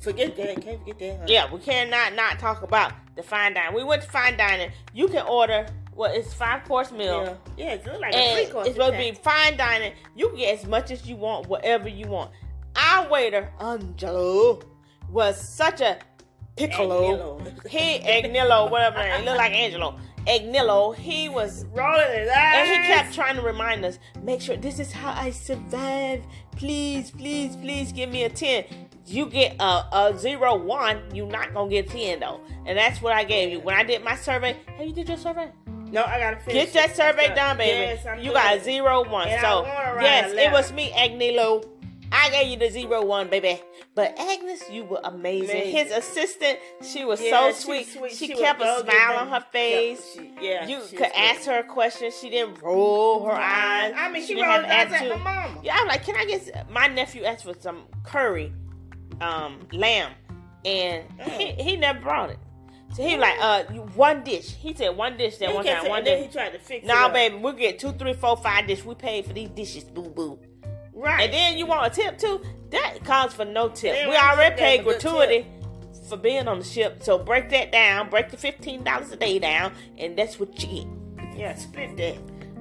Forget 0.00 0.36
that. 0.36 0.60
Can't 0.62 0.80
forget 0.80 0.98
that, 0.98 1.18
honey. 1.18 1.32
Yeah, 1.32 1.52
we 1.52 1.60
cannot 1.60 2.14
not 2.14 2.38
talk 2.40 2.62
about 2.62 2.92
the 3.14 3.22
fine 3.22 3.54
dining. 3.54 3.76
We 3.76 3.84
went 3.84 4.02
to 4.02 4.08
fine 4.08 4.36
dining. 4.36 4.72
You 4.92 5.06
can 5.08 5.26
order 5.26 5.66
what 5.94 6.14
is 6.16 6.32
five 6.32 6.64
course 6.64 6.90
meal. 6.90 7.38
Yeah, 7.56 7.64
yeah 7.64 7.72
it 7.74 7.86
looks 7.86 8.00
like 8.00 8.14
a 8.14 8.34
three 8.34 8.52
course. 8.52 8.66
it's 8.68 8.76
supposed 8.76 8.94
to 8.94 8.98
be 8.98 9.12
fine 9.12 9.56
dining. 9.56 9.92
You 10.14 10.28
can 10.28 10.38
get 10.38 10.58
as 10.58 10.66
much 10.66 10.90
as 10.90 11.06
you 11.06 11.16
want, 11.16 11.48
whatever 11.48 11.88
you 11.88 12.06
want. 12.06 12.30
Our 12.76 13.08
waiter, 13.08 13.52
Angelo, 13.60 14.60
was 15.10 15.40
such 15.40 15.80
a 15.80 15.98
piccolo. 16.56 17.38
Agnillo. 17.38 17.68
He 17.68 17.98
Agnillo, 18.00 18.70
whatever. 18.70 19.02
He 19.02 19.24
looked 19.24 19.38
like 19.38 19.52
Angelo. 19.52 19.98
Agnillo. 20.26 20.94
He 20.94 21.28
was 21.28 21.66
rolling 21.66 22.18
his 22.18 22.28
eyes. 22.30 22.68
and 22.68 22.68
he 22.68 22.88
kept 22.88 23.14
trying 23.14 23.36
to 23.36 23.42
remind 23.42 23.84
us, 23.84 23.98
make 24.22 24.40
sure 24.40 24.56
this 24.56 24.78
is 24.78 24.92
how 24.92 25.12
I 25.12 25.30
survive. 25.30 26.24
Please, 26.56 27.10
please, 27.10 27.56
please 27.56 27.92
give 27.92 28.10
me 28.10 28.24
a 28.24 28.30
10. 28.30 28.64
You 29.04 29.26
get 29.26 29.56
a, 29.58 29.84
a 29.92 30.14
zero 30.16 30.56
one, 30.56 31.02
you're 31.12 31.26
not 31.26 31.52
gonna 31.52 31.68
get 31.68 31.88
10 31.88 32.20
though. 32.20 32.40
And 32.66 32.78
that's 32.78 33.02
what 33.02 33.12
I 33.12 33.24
gave 33.24 33.50
you. 33.50 33.60
When 33.60 33.74
I 33.74 33.82
did 33.82 34.04
my 34.04 34.14
survey, 34.14 34.56
hey, 34.76 34.86
you 34.86 34.92
did 34.92 35.08
your 35.08 35.18
survey? 35.18 35.50
No, 35.92 36.02
I 36.04 36.18
gotta 36.18 36.36
finish. 36.38 36.72
Get 36.72 36.74
that 36.74 36.96
survey 36.96 37.24
Yes, 37.28 37.36
done, 37.36 37.56
baby. 37.58 37.70
Yes, 37.78 38.06
I'm 38.06 38.18
you 38.18 38.24
doing 38.24 38.34
got 38.34 38.56
a 38.56 38.60
zero 38.64 39.08
one. 39.08 39.28
And 39.28 39.40
so 39.40 39.64
yes, 40.00 40.32
it 40.32 40.50
was 40.50 40.72
me, 40.72 40.90
Agnilo. 40.92 41.68
I 42.14 42.28
gave 42.30 42.48
you 42.48 42.58
the 42.58 42.68
zero 42.70 43.04
one, 43.04 43.28
baby. 43.28 43.60
But 43.94 44.18
Agnes, 44.18 44.62
you 44.70 44.84
were 44.84 45.00
amazing. 45.04 45.50
Amazing. 45.62 45.70
His 45.72 45.92
assistant, 45.92 46.58
she 46.82 47.04
was 47.06 47.22
Yeah, 47.22 47.50
so 47.52 47.58
sweet. 47.58 47.88
sweet. 47.88 48.12
She, 48.12 48.26
She 48.28 48.34
kept 48.34 48.60
a 48.60 48.64
smile 48.64 48.84
good, 48.84 48.94
on 49.18 49.28
her 49.28 49.44
face. 49.52 50.14
She- 50.14 50.30
yeah, 50.40 50.66
you 50.66 50.80
she 50.88 50.96
could 50.96 51.10
ask 51.14 51.44
her 51.46 51.58
a 51.60 51.64
question. 51.64 52.10
She 52.20 52.28
didn't 52.30 52.60
roll 52.62 53.24
her 53.26 53.32
eyes. 53.32 53.94
I 53.96 54.10
mean, 54.10 54.22
she, 54.22 54.34
didn't 54.34 54.48
rolled 54.48 54.64
have 54.64 54.86
eyes 54.88 54.92
at 54.94 55.02
attitude. 55.02 55.12
her 55.12 55.18
mama. 55.24 55.60
Yeah, 55.62 55.76
I'm 55.78 55.88
like, 55.88 56.04
can 56.04 56.16
I 56.16 56.24
get? 56.26 56.70
My 56.70 56.86
nephew 56.86 57.24
asked 57.24 57.44
for 57.44 57.54
some 57.60 57.84
curry, 58.04 58.52
um, 59.22 59.66
lamb, 59.72 60.12
and 60.66 61.04
he, 61.20 61.44
Mm. 61.46 61.60
he 61.60 61.76
never 61.76 62.00
brought 62.00 62.30
it. 62.30 62.38
So 62.94 63.02
he 63.02 63.16
was 63.16 63.22
like, 63.22 63.38
uh, 63.40 63.62
one 63.94 64.22
dish. 64.22 64.50
He 64.54 64.74
said 64.74 64.96
one 64.96 65.16
dish 65.16 65.38
that 65.38 65.48
He 65.48 65.54
one 65.54 65.64
time. 65.64 65.78
saying- 65.80 65.90
One 65.90 66.04
dish. 66.04 66.26
he 66.26 66.32
tried 66.32 66.50
to 66.52 66.58
fix 66.58 66.84
it. 66.84 66.86
Nah, 66.86 67.08
baby, 67.08 67.36
we'll 67.36 67.52
get 67.54 67.78
two, 67.78 67.92
three, 67.92 68.12
four, 68.12 68.36
five 68.36 68.66
dishes. 68.66 68.84
We 68.84 68.94
paid 68.94 69.24
for 69.24 69.32
these 69.32 69.48
dishes, 69.50 69.84
boo 69.84 70.10
boo. 70.10 70.38
Right. 70.92 71.22
And 71.24 71.32
then 71.32 71.56
you 71.58 71.66
want 71.66 71.86
a 71.90 71.94
tip 72.02 72.18
too? 72.18 72.42
That 72.70 73.02
calls 73.04 73.32
for 73.34 73.44
no 73.46 73.68
tip. 73.70 74.08
We 74.08 74.14
already 74.16 74.56
paid 74.56 74.84
gratuity 74.84 75.46
for 76.08 76.16
being 76.18 76.46
on 76.48 76.58
the 76.58 76.64
ship. 76.64 77.02
So 77.02 77.18
break 77.18 77.48
that 77.50 77.72
down. 77.72 78.10
Break 78.10 78.30
the 78.30 78.36
fifteen 78.36 78.84
dollars 78.84 79.10
a 79.10 79.16
day 79.16 79.38
down, 79.38 79.72
and 79.98 80.16
that's 80.16 80.38
what 80.38 80.62
you 80.62 80.84
get. 80.84 81.36
yeah, 81.38 81.54
split 81.54 81.96
that. 81.96 82.16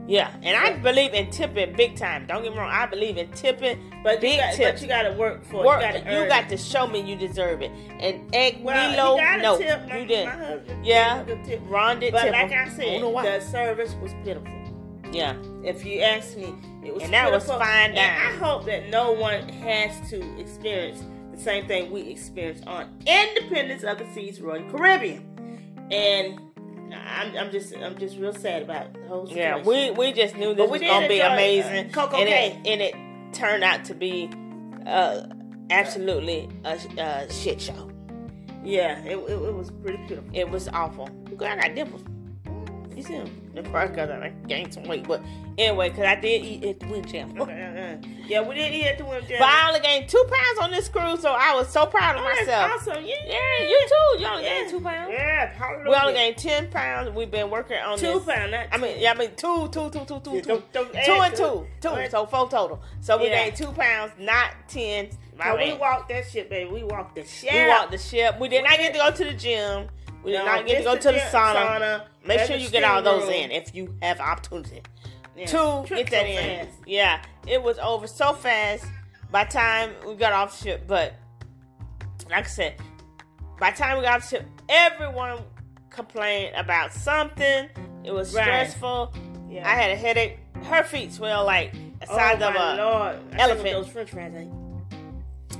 Yeah, 0.08 0.34
and 0.42 0.58
I 0.58 0.78
believe 0.78 1.14
in 1.14 1.30
tipping 1.30 1.74
big 1.76 1.96
time. 1.96 2.26
Don't 2.28 2.44
get 2.44 2.52
me 2.52 2.58
wrong. 2.58 2.72
I 2.72 2.86
believe 2.86 3.18
in 3.18 3.30
tipping, 3.32 3.80
But 4.04 4.20
big 4.20 4.34
you 4.34 4.40
got, 4.40 4.54
tips. 4.56 4.72
but 4.72 4.82
you 4.82 4.88
got 4.88 5.04
to 5.04 5.12
work 5.14 5.46
for 5.46 5.64
it. 5.64 5.66
Work, 5.66 5.82
you 5.82 5.88
you 5.88 5.94
got 5.94 6.04
to 6.04 6.16
earn 6.16 6.28
got 6.30 6.50
to 6.50 6.58
show 6.58 6.88
me 6.88 7.00
you 7.02 7.16
deserve 7.16 7.62
it. 7.62 7.72
And 8.00 8.28
egg 8.36 8.60
Well, 8.64 8.92
Milo, 8.92 9.38
no, 9.42 9.58
tip. 9.58 9.88
My, 9.88 9.98
you 10.00 10.06
didn't. 10.08 10.84
Yeah, 10.84 11.24
tip. 11.46 11.62
Ron 11.68 12.00
did 12.00 12.12
But 12.14 12.24
tip 12.24 12.32
like 12.34 12.50
him. 12.50 12.60
I 12.60 12.66
don't 12.66 12.76
said, 12.76 13.02
know 13.02 13.10
why. 13.10 13.40
the 13.40 13.46
service 13.46 13.94
was 14.02 14.12
pitiful. 14.26 14.52
yeah, 15.12 15.36
If 15.64 15.86
you 15.86 16.02
ask 16.02 16.36
me, 16.36 16.56
it 16.84 16.94
was 16.94 17.04
And 17.04 17.14
that 17.14 17.32
was 17.32 17.46
fine 17.46 17.92
And. 17.92 18.00
I 18.00 18.38
hope 18.44 18.66
that 18.66 18.90
no 18.90 19.12
one 19.12 19.48
has 19.50 20.10
to 20.10 20.40
experience 20.40 21.04
the 21.32 21.40
same 21.40 21.68
thing 21.68 21.92
we 21.92 22.02
experienced 22.02 22.66
on 22.68 22.90
Independence 23.06 23.84
of 23.84 24.00
the 24.00 24.12
Seas 24.14 24.42
Royal 24.42 24.68
Caribbean. 24.70 25.28
And 25.92 26.40
I'm, 26.93 27.38
I'm 27.38 27.51
just 27.51 27.75
I'm 27.75 27.97
just 27.97 28.17
real 28.17 28.34
sad 28.34 28.63
about 28.63 28.93
the 28.93 29.08
whole 29.08 29.27
yeah. 29.30 29.62
We 29.63 29.91
we 29.91 30.13
just 30.13 30.36
knew 30.36 30.54
this 30.54 30.69
was 30.69 30.82
gonna 30.82 31.08
be 31.08 31.21
uh, 31.21 31.34
amazing, 31.34 31.89
Coco 31.91 32.17
and 32.17 32.30
it 32.30 32.67
and 32.67 32.82
it 32.82 32.95
turned 33.34 33.63
out 33.63 33.86
to 33.86 33.93
be 33.93 34.30
uh, 34.86 35.21
absolutely 35.69 36.49
a, 36.65 36.77
a 36.99 37.32
shit 37.32 37.62
show. 37.62 37.89
yeah, 38.63 38.99
it, 39.04 39.17
it, 39.17 39.32
it 39.32 39.54
was 39.54 39.71
pretty 39.71 39.97
pitiful. 40.08 40.30
It 40.34 40.49
was 40.49 40.67
awful. 40.69 41.10
I 41.39 41.56
got 41.56 41.75
dimples. 41.75 42.04
You 42.95 43.04
see 43.04 43.17
them? 43.17 43.51
The 43.54 43.63
first 43.63 43.93
because 43.93 44.10
I 44.10 44.30
gained 44.47 44.73
some 44.73 44.84
weight, 44.84 45.08
but 45.08 45.21
anyway, 45.58 45.89
because 45.89 46.06
I 46.06 46.15
did 46.15 46.43
eat 46.45 46.63
at 46.63 46.80
the 46.80 46.86
wind. 46.88 47.06
Uh, 47.08 48.08
yeah, 48.27 48.41
we 48.47 48.56
didn't 48.56 48.73
eat 48.73 48.86
at 48.86 48.97
the 48.97 49.04
Wim 49.04 49.27
Jam. 49.27 49.39
But 49.39 49.47
I 49.49 49.67
only 49.69 49.80
gained 49.82 50.08
two 50.10 50.23
pounds 50.30 50.60
on 50.62 50.71
this 50.71 50.88
cruise, 50.88 51.21
so 51.21 51.32
I 51.32 51.54
was 51.56 51.67
so 51.69 51.86
proud 51.86 52.15
of 52.15 52.21
Oh, 52.21 52.25
that's 52.25 52.47
myself. 52.47 52.71
awesome. 52.88 53.04
Yeah, 53.06 53.15
Yeah, 53.25 53.67
you 53.67 53.88
too. 53.88 54.21
You 54.21 54.27
only 54.27 54.43
yeah. 54.43 54.49
gained 54.60 54.69
two 54.69 54.80
pounds. 54.82 55.10
Yeah, 55.13 55.47
hallelujah. 55.54 55.89
We 55.89 55.95
only 55.95 56.13
gained 56.13 56.38
ten 56.38 56.69
pounds. 56.69 57.10
We've 57.15 57.32
been 57.32 57.49
working 57.49 57.77
on 57.77 57.97
two 57.97 58.13
this. 58.19 58.25
pounds. 58.25 58.51
Not 58.51 58.67
I 58.71 58.77
mean, 58.77 58.99
yeah, 58.99 59.12
I 59.12 59.17
mean 59.17 59.32
two, 59.36 59.67
two, 59.69 59.89
two, 59.89 60.06
two, 60.06 60.19
two, 60.19 60.32
Yeah, 60.36 60.41
two, 60.41 60.63
don't 60.71 60.93
two 60.93 61.12
and 61.12 61.36
two, 61.36 61.67
two. 61.82 61.89
Right. 61.89 62.12
So 62.12 62.25
four 62.25 62.49
total. 62.49 62.82
So 63.01 63.17
we 63.17 63.27
Yeah. 63.27 63.45
gained 63.45 63.58
two 63.58 63.71
pounds, 63.71 64.12
not 64.19 64.51
ten. 64.67 65.10
My 65.38 65.56
we 65.56 65.73
walked 65.73 66.10
that 66.10 66.30
shit, 66.30 66.49
baby. 66.49 66.69
We 66.69 66.84
walked 66.84 67.15
the 67.15 67.23
shit. 67.25 67.51
We 67.54 67.67
walked 67.67 67.91
the 67.91 67.97
ship. 67.97 68.39
We 68.39 68.47
did 68.47 68.63
We 68.63 68.69
not 68.69 68.77
did- 68.77 68.93
get 68.93 68.93
to 68.93 68.99
go 68.99 69.25
to 69.25 69.32
the 69.32 69.34
gym. 69.34 69.88
We 70.23 70.31
did 70.31 70.39
No, 70.39 70.45
not 70.45 70.65
get 70.67 70.77
to 70.79 70.84
go 70.84 70.95
to 70.95 71.03
the 71.03 71.12
gym- 71.13 71.27
sauna. 71.31 72.03
Make 72.25 72.41
sure 72.41 72.55
you 72.55 72.69
get 72.69 72.84
all 72.84 73.01
those 73.01 73.23
room. 73.23 73.34
in 73.34 73.51
if 73.51 73.73
you 73.73 73.95
have 74.01 74.19
opportunity. 74.19 74.81
Yeah. 75.36 75.45
Two, 75.47 75.84
Trip 75.88 76.07
get 76.07 76.12
that 76.12 76.21
so 76.25 76.27
in. 76.27 76.65
fast. 76.67 76.77
Yeah, 76.86 77.21
it 77.47 77.62
was 77.63 77.79
over 77.79 78.05
so 78.07 78.34
fast. 78.34 78.86
By 79.31 79.45
time 79.45 79.91
we 80.05 80.15
got 80.15 80.34
off 80.34 80.62
ship, 80.62 80.84
but 80.88 81.13
like 82.29 82.45
I 82.45 82.47
said, 82.47 82.75
by 83.60 83.71
time 83.71 83.97
we 83.97 84.03
got 84.03 84.17
off 84.21 84.29
ship, 84.29 84.45
everyone 84.69 85.39
complained 85.89 86.55
about 86.55 86.93
something. 86.93 87.69
It 88.03 88.12
was 88.12 88.34
Right. 88.34 88.43
stressful. 88.43 89.13
Yeah. 89.49 89.67
I 89.67 89.73
had 89.73 89.91
a 89.91 89.95
headache. 89.95 90.38
Her 90.65 90.84
feet 90.84 91.12
swell 91.13 91.45
like 91.45 91.71
the 91.73 92.07
oh, 92.10 92.15
size 92.15 92.39
my 92.39 92.47
of 92.47 92.55
a 92.55 92.84
Lord. 92.84 93.19
Elephant. 93.39 93.71
Those 93.71 93.88
French 93.88 94.10
fries. 94.12 94.34
eh? 94.36 94.45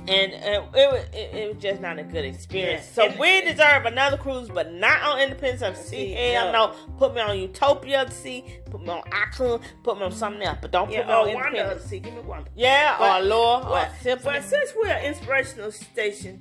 And 0.08 0.32
uh, 0.34 0.62
it, 0.74 0.92
was, 0.92 1.04
it, 1.12 1.34
it 1.34 1.54
was 1.54 1.62
just 1.62 1.80
not 1.80 1.98
a 1.98 2.02
good 2.02 2.24
experience. 2.24 2.86
Yeah. 2.88 2.92
So 2.94 3.10
And- 3.10 3.18
we 3.20 3.40
deserve 3.42 3.86
another 3.86 4.16
cruise, 4.16 4.48
but 4.48 4.72
not 4.72 5.00
on 5.02 5.20
Independence 5.20 5.62
of 5.62 5.76
Sea. 5.76 6.12
Hell 6.12 6.52
no. 6.52 6.74
Put 6.98 7.14
me 7.14 7.20
on 7.20 7.38
Utopia 7.38 8.02
of 8.02 8.08
the 8.10 8.14
Sea. 8.14 8.44
Put 8.70 8.80
me 8.82 8.88
on 8.88 9.02
Icon. 9.12 9.60
Put 9.84 9.98
me 9.98 10.04
on 10.04 10.12
something 10.12 10.42
else. 10.42 10.58
But 10.60 10.72
don't 10.72 10.90
Yeah, 10.90 11.02
put 11.02 11.06
me 11.08 11.12
on 11.14 11.22
of 11.22 11.28
Independence. 11.54 11.82
the 11.84 11.88
Sea. 11.88 12.00
Give 12.00 12.14
me 12.14 12.20
one. 12.20 12.46
Yeah, 12.56 12.96
But- 12.98 13.22
or 13.22 13.24
Lore, 13.26 13.56
or 13.58 13.62
But, 13.62 13.90
Symphony. 14.02 14.38
but 14.40 14.44
since 14.44 14.72
we're 14.76 14.88
an 14.88 15.04
inspirational 15.04 15.70
station 15.70 16.40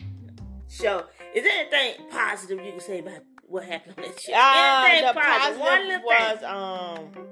show, 0.67 1.05
is 1.35 1.43
there 1.43 1.67
anything 1.71 2.07
positive 2.09 2.63
you 2.65 2.71
can 2.71 2.79
say 2.81 2.99
about 2.99 3.21
what 3.51 3.63
happened 3.65 3.95
on 3.97 4.03
that 4.05 4.19
ship? 4.19 4.33
Uh, 4.35 5.13
the 5.13 5.19
positive? 5.19 5.61
positive 5.61 6.01
was 6.03 6.39
thing. 6.39 6.49
um 6.49 7.27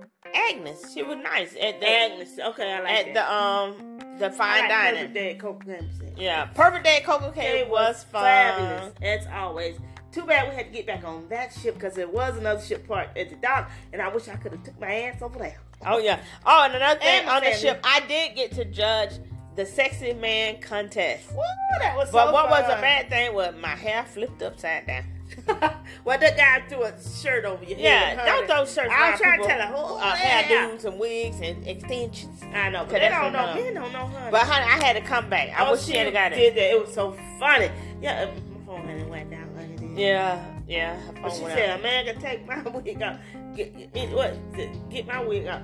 Agnes. 0.51 0.93
She 0.93 1.01
was 1.03 1.17
nice 1.17 1.55
at 1.59 1.79
the 1.79 1.89
Agnes. 1.89 2.37
Okay, 2.39 2.71
I 2.71 2.79
like 2.81 2.91
at 3.07 3.13
that. 3.13 3.13
the 3.13 3.33
um 3.33 4.17
the 4.19 4.29
fine 4.29 4.61
like 4.61 4.69
dining. 4.69 4.95
Perfect 4.95 5.13
Day 5.13 5.31
at 5.31 5.39
Coca 5.39 5.65
Cola. 5.65 6.11
Yeah, 6.17 6.45
perfect 6.47 6.83
day 6.83 6.97
at 6.97 7.05
Coco 7.05 7.33
It 7.35 7.69
was 7.69 8.03
fun. 8.03 8.23
fabulous 8.23 8.93
as 9.01 9.27
always. 9.33 9.77
Too 10.11 10.23
bad 10.25 10.49
we 10.49 10.55
had 10.55 10.65
to 10.65 10.71
get 10.71 10.87
back 10.87 11.03
on 11.05 11.27
that 11.29 11.53
ship 11.53 11.75
because 11.75 11.93
there 11.93 12.07
was 12.07 12.35
another 12.37 12.61
ship 12.61 12.87
parked 12.87 13.15
at 13.17 13.29
the 13.29 13.35
dock, 13.35 13.69
and 13.93 14.01
I 14.01 14.09
wish 14.09 14.27
I 14.27 14.35
could 14.35 14.51
have 14.53 14.63
took 14.63 14.79
my 14.79 14.91
ass 15.03 15.21
over 15.21 15.37
there. 15.39 15.59
Oh 15.85 15.99
yeah. 15.99 16.19
Oh, 16.45 16.63
and 16.65 16.73
another 16.75 16.99
thing 16.99 17.19
And 17.21 17.29
on 17.29 17.43
the 17.43 17.53
ship, 17.53 17.79
I 17.83 18.01
did 18.01 18.35
get 18.35 18.51
to 18.53 18.65
judge 18.65 19.11
the 19.55 19.65
sexy 19.65 20.13
man 20.13 20.59
contest. 20.61 21.31
Woo, 21.31 21.37
that 21.79 21.95
was 21.95 22.09
But 22.11 22.27
so 22.27 22.33
what 22.33 22.49
was 22.49 22.63
a 22.65 22.81
bad 22.81 23.09
thing 23.09 23.33
was 23.33 23.53
my 23.61 23.75
hair 23.75 24.03
flipped 24.03 24.41
upside 24.41 24.87
down. 24.87 25.03
well, 26.05 26.19
that 26.19 26.37
guy 26.37 26.67
threw 26.67 26.83
a 26.83 26.93
shirt 27.01 27.45
over 27.45 27.63
your 27.63 27.77
Yeah, 27.77 28.15
head. 28.15 28.25
don't 28.25 28.47
throw 28.47 28.65
shirts. 28.65 28.93
I 28.93 29.11
was 29.11 29.19
trying 29.19 29.41
to 29.41 29.47
tell 29.47 29.59
her, 29.59 29.73
oh, 29.75 29.97
uh, 29.97 30.15
yeah. 30.17 30.43
hairdos 30.43 30.85
and 30.85 30.99
wigs 30.99 31.39
and 31.41 31.67
extensions. 31.67 32.41
I 32.53 32.69
know, 32.69 32.85
but 32.85 32.99
they 32.99 33.09
don't 33.09 33.33
know. 33.33 33.53
Men 33.55 33.73
don't 33.73 33.93
know, 33.93 34.07
honey. 34.07 34.31
But 34.31 34.41
honey, 34.41 34.65
I 34.65 34.85
had 34.85 34.93
to 34.93 35.01
come 35.01 35.29
back. 35.29 35.49
I 35.57 35.67
oh, 35.67 35.71
wish 35.71 35.83
she 35.83 35.95
had 35.95 36.11
got 36.13 36.33
it. 36.33 36.35
did 36.35 36.55
that. 36.55 36.71
It 36.71 36.81
was 36.85 36.93
so 36.93 37.17
funny. 37.39 37.71
Yeah, 38.01 38.23
uh, 38.23 38.59
my 38.59 38.65
phone 38.65 38.87
had 38.87 39.09
went 39.09 39.31
down. 39.31 39.49
Yeah, 39.99 40.43
yeah. 40.67 40.97
But 41.21 41.31
she 41.33 41.43
said, 41.43 41.71
out. 41.71 41.79
a 41.79 41.83
man 41.83 42.05
can 42.05 42.21
take 42.21 42.47
my 42.47 42.61
wig 42.69 43.01
out. 43.01 43.17
Get, 43.55 43.93
get, 43.93 44.11
what? 44.11 44.37
Get 44.89 45.07
my 45.07 45.23
wig 45.23 45.47
out. 45.47 45.61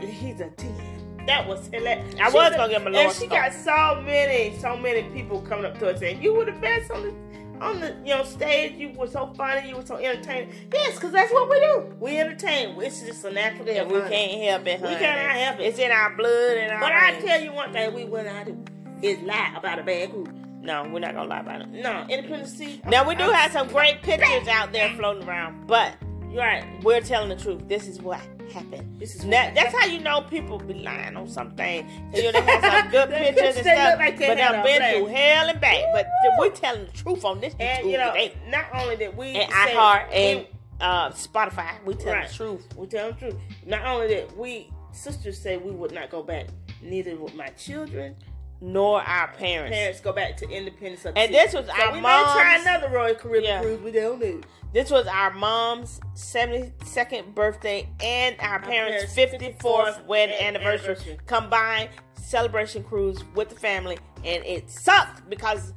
He's 0.00 0.40
a 0.40 0.50
10. 0.50 1.24
That 1.26 1.46
was 1.46 1.68
hilarious. 1.68 2.14
I 2.20 2.28
was 2.28 2.54
gonna 2.56 2.68
him 2.68 2.94
a 2.94 2.98
And 2.98 3.12
she 3.12 3.26
got 3.26 3.52
so 3.52 4.00
many, 4.02 4.56
so 4.58 4.76
many 4.76 5.02
people 5.10 5.40
coming 5.42 5.64
up 5.64 5.78
to 5.78 5.86
her 5.86 5.96
saying, 5.96 6.22
you 6.22 6.34
were 6.34 6.44
the 6.44 6.52
best 6.52 6.90
on 6.90 7.02
the 7.02 7.14
on 7.60 7.80
the 7.80 7.94
you 8.04 8.14
know 8.14 8.24
stage 8.24 8.74
you 8.76 8.90
were 8.90 9.06
so 9.06 9.32
funny, 9.36 9.68
you 9.68 9.76
were 9.76 9.86
so 9.86 9.96
entertaining. 9.96 10.52
Yes, 10.72 10.94
because 10.94 11.12
that's 11.12 11.32
what 11.32 11.48
we 11.48 11.60
do. 11.60 11.94
We 12.00 12.18
entertain. 12.18 12.80
It's 12.80 13.00
just 13.02 13.24
a 13.24 13.30
natural. 13.30 13.68
And 13.68 13.90
we 13.90 14.00
can't 14.00 14.42
help 14.42 14.66
it. 14.66 14.80
We 14.80 14.88
honey. 14.88 14.98
cannot 15.00 15.36
help 15.36 15.60
it. 15.60 15.62
It's 15.64 15.78
in 15.78 15.90
our 15.90 16.14
blood 16.16 16.56
and 16.58 16.72
our. 16.72 16.80
But 16.80 16.92
I 16.92 17.20
tell 17.20 17.40
you 17.42 17.52
one 17.52 17.72
thing, 17.72 17.94
we 17.94 18.04
will 18.04 18.24
not 18.24 18.46
do 18.46 18.56
is 19.02 19.18
lie 19.22 19.52
about 19.56 19.78
a 19.78 19.82
bad 19.82 20.10
group. 20.10 20.30
no, 20.62 20.82
we're 20.84 20.98
not 21.00 21.14
gonna 21.14 21.28
lie 21.28 21.40
about 21.40 21.60
it. 21.62 21.68
No, 21.68 22.06
Independence 22.08 22.54
C. 22.54 22.80
Now 22.86 23.06
we 23.06 23.14
do 23.14 23.24
have 23.24 23.52
some 23.52 23.68
great 23.76 24.02
pictures 24.02 24.48
out 24.48 24.72
there 24.72 24.90
floating 24.96 25.28
around, 25.28 25.66
but 25.66 25.94
You're 26.30 26.42
right. 26.42 26.64
we're 26.82 27.00
telling 27.02 27.28
the 27.28 27.36
truth. 27.36 27.68
This 27.68 27.86
is 27.88 28.00
what 28.00 28.20
happened. 28.52 28.98
This 29.00 29.14
is 29.14 29.24
Now, 29.24 29.50
that's 29.54 29.58
happened. 29.74 29.80
how 29.80 29.86
you 29.86 30.00
know 30.00 30.20
people 30.22 30.58
be 30.58 30.74
lying 30.74 31.16
on 31.16 31.28
something. 31.28 31.86
You 32.14 32.24
know, 32.24 32.32
they 32.32 32.40
have 32.40 32.62
some 32.82 32.90
good 32.90 33.08
pictures 33.20 33.56
and 33.56 33.66
stuff, 33.66 33.98
like 33.98 34.18
they 34.18 34.26
but 34.28 34.36
they've 34.36 34.64
been 34.64 34.94
through 34.94 35.06
hell 35.14 35.48
and 35.48 35.60
back. 35.60 35.84
But 35.92 36.08
we're 36.38 36.50
telling 36.50 36.86
the 36.86 36.92
truth 36.92 37.24
on 37.24 37.40
this 37.40 37.54
And 37.60 37.90
you 37.90 37.98
know, 37.98 38.12
today. 38.12 38.34
not 38.48 38.66
only 38.74 38.96
did 38.96 39.16
we 39.16 39.28
And 39.36 39.50
say- 39.52 39.74
iHeart 39.74 40.08
and 40.12 40.46
uh, 40.80 41.10
Spotify, 41.10 41.82
we 41.84 41.94
tell 41.94 42.12
Right. 42.14 42.28
the 42.28 42.34
truth. 42.34 42.66
We 42.76 42.86
tell 42.86 43.12
the 43.12 43.18
truth. 43.18 43.36
Not 43.66 43.84
only 43.86 44.08
that 44.14 44.36
we 44.36 44.70
sisters 44.92 45.38
say 45.40 45.56
we 45.56 45.70
would 45.72 45.92
not 45.92 46.10
go 46.10 46.22
back, 46.22 46.46
neither 46.82 47.16
would 47.16 47.34
my 47.34 47.48
children. 47.50 48.16
Nor 48.60 49.02
our 49.02 49.28
parents. 49.32 49.76
Parents 49.76 50.00
go 50.00 50.12
back 50.12 50.36
to 50.38 50.48
independence 50.48 51.04
of 51.04 51.14
the 51.14 51.20
And 51.20 51.34
this 51.34 51.52
was 51.52 51.66
so 51.66 51.72
our 51.72 51.92
we 51.92 51.98
may 52.00 52.02
try 52.02 52.52
mom's- 52.56 52.66
another 52.66 52.88
Royal 52.88 53.14
Caribbean 53.14 53.44
Yeah. 53.44 53.60
cruise. 53.60 53.80
We 53.82 53.92
don't 53.92 54.18
know. 54.20 54.40
This 54.72 54.90
was 54.90 55.06
our 55.06 55.30
mom's 55.32 56.00
72nd 56.14 57.34
birthday 57.34 57.88
and 58.02 58.36
our, 58.40 58.58
parents' 58.60 59.14
parents' 59.14 59.14
54th 59.14 59.96
54th 59.98 60.06
wedding 60.06 60.34
anniversary, 60.40 60.94
anniversary. 60.94 61.18
combined 61.26 61.90
celebration 62.14 62.82
cruise 62.82 63.22
with 63.34 63.48
the 63.50 63.54
family, 63.54 63.98
and 64.24 64.44
it 64.44 64.70
sucked 64.70 65.28
because 65.30 65.72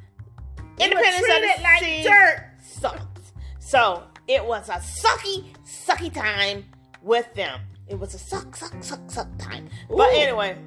Independence 0.79 1.17
of 1.17 1.21
treated 1.23 1.57
the 1.57 1.61
like 1.63 1.79
Sea 1.83 2.03
dirt. 2.03 2.49
sucked. 2.61 3.19
So 3.59 4.03
it 4.27 4.43
was 4.43 4.69
a 4.69 4.73
sucky, 4.75 5.53
sucky 5.65 6.13
time 6.13 6.65
with 7.01 7.33
them. 7.35 7.59
It 7.87 7.99
was 7.99 8.13
a 8.13 8.19
suck, 8.19 8.55
suck, 8.55 8.73
suck, 8.83 8.99
suck 9.09 9.27
time. 9.37 9.69
But 9.89 10.13
anyway, 10.13 10.57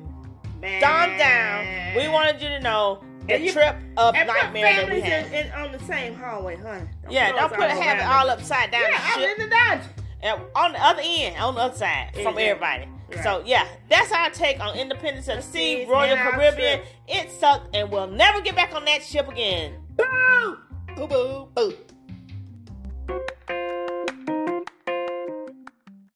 Man. 0.62 0.80
calm 0.80 1.18
down. 1.18 1.96
We 1.96 2.08
wanted 2.08 2.40
you 2.40 2.48
to 2.48 2.60
know 2.60 3.02
the 3.26 3.34
And 3.34 3.44
you- 3.44 3.52
trip 3.52 3.76
of 3.96 4.14
and 4.14 4.26
nightmare 4.28 4.86
that 4.86 4.90
we 4.90 5.00
had. 5.00 5.26
in, 5.26 5.46
in, 5.46 5.52
on 5.52 5.72
the 5.72 5.78
same 5.80 6.14
hallway, 6.14 6.56
honey. 6.56 6.88
yeah, 7.10 7.32
those 7.32 7.40
don't 7.40 7.54
put 7.54 7.70
have 7.70 7.98
it 7.98 8.04
all 8.04 8.30
upside 8.30 8.70
down. 8.70 8.82
Yeah, 8.90 8.98
I'm 9.02 9.22
in 9.22 9.38
the 9.38 9.48
dungeon. 9.54 9.88
And 10.22 10.40
on 10.54 10.72
the 10.72 10.80
other 10.82 11.02
end, 11.04 11.36
on 11.38 11.54
the 11.56 11.60
other 11.62 11.76
side 11.76 12.10
from 12.22 12.38
everybody. 12.38 12.86
Right. 13.12 13.22
So 13.24 13.42
yeah, 13.44 13.66
that's 13.90 14.10
our 14.12 14.30
take 14.30 14.60
on 14.60 14.76
Independence 14.78 15.28
of 15.28 15.36
the 15.36 15.42
Sea, 15.42 15.84
Royal 15.84 16.16
Caribbean. 16.16 16.80
It 17.08 17.30
sucked, 17.30 17.74
and 17.76 17.90
we'll 17.90 18.06
never 18.06 18.40
get 18.40 18.54
back 18.56 18.72
on 18.74 18.84
that 18.86 19.02
ship 19.02 19.28
again. 19.28 19.74
Boo! 19.96 20.58
Boo 20.96 21.06
boo 21.08 21.48
boo. 21.54 21.74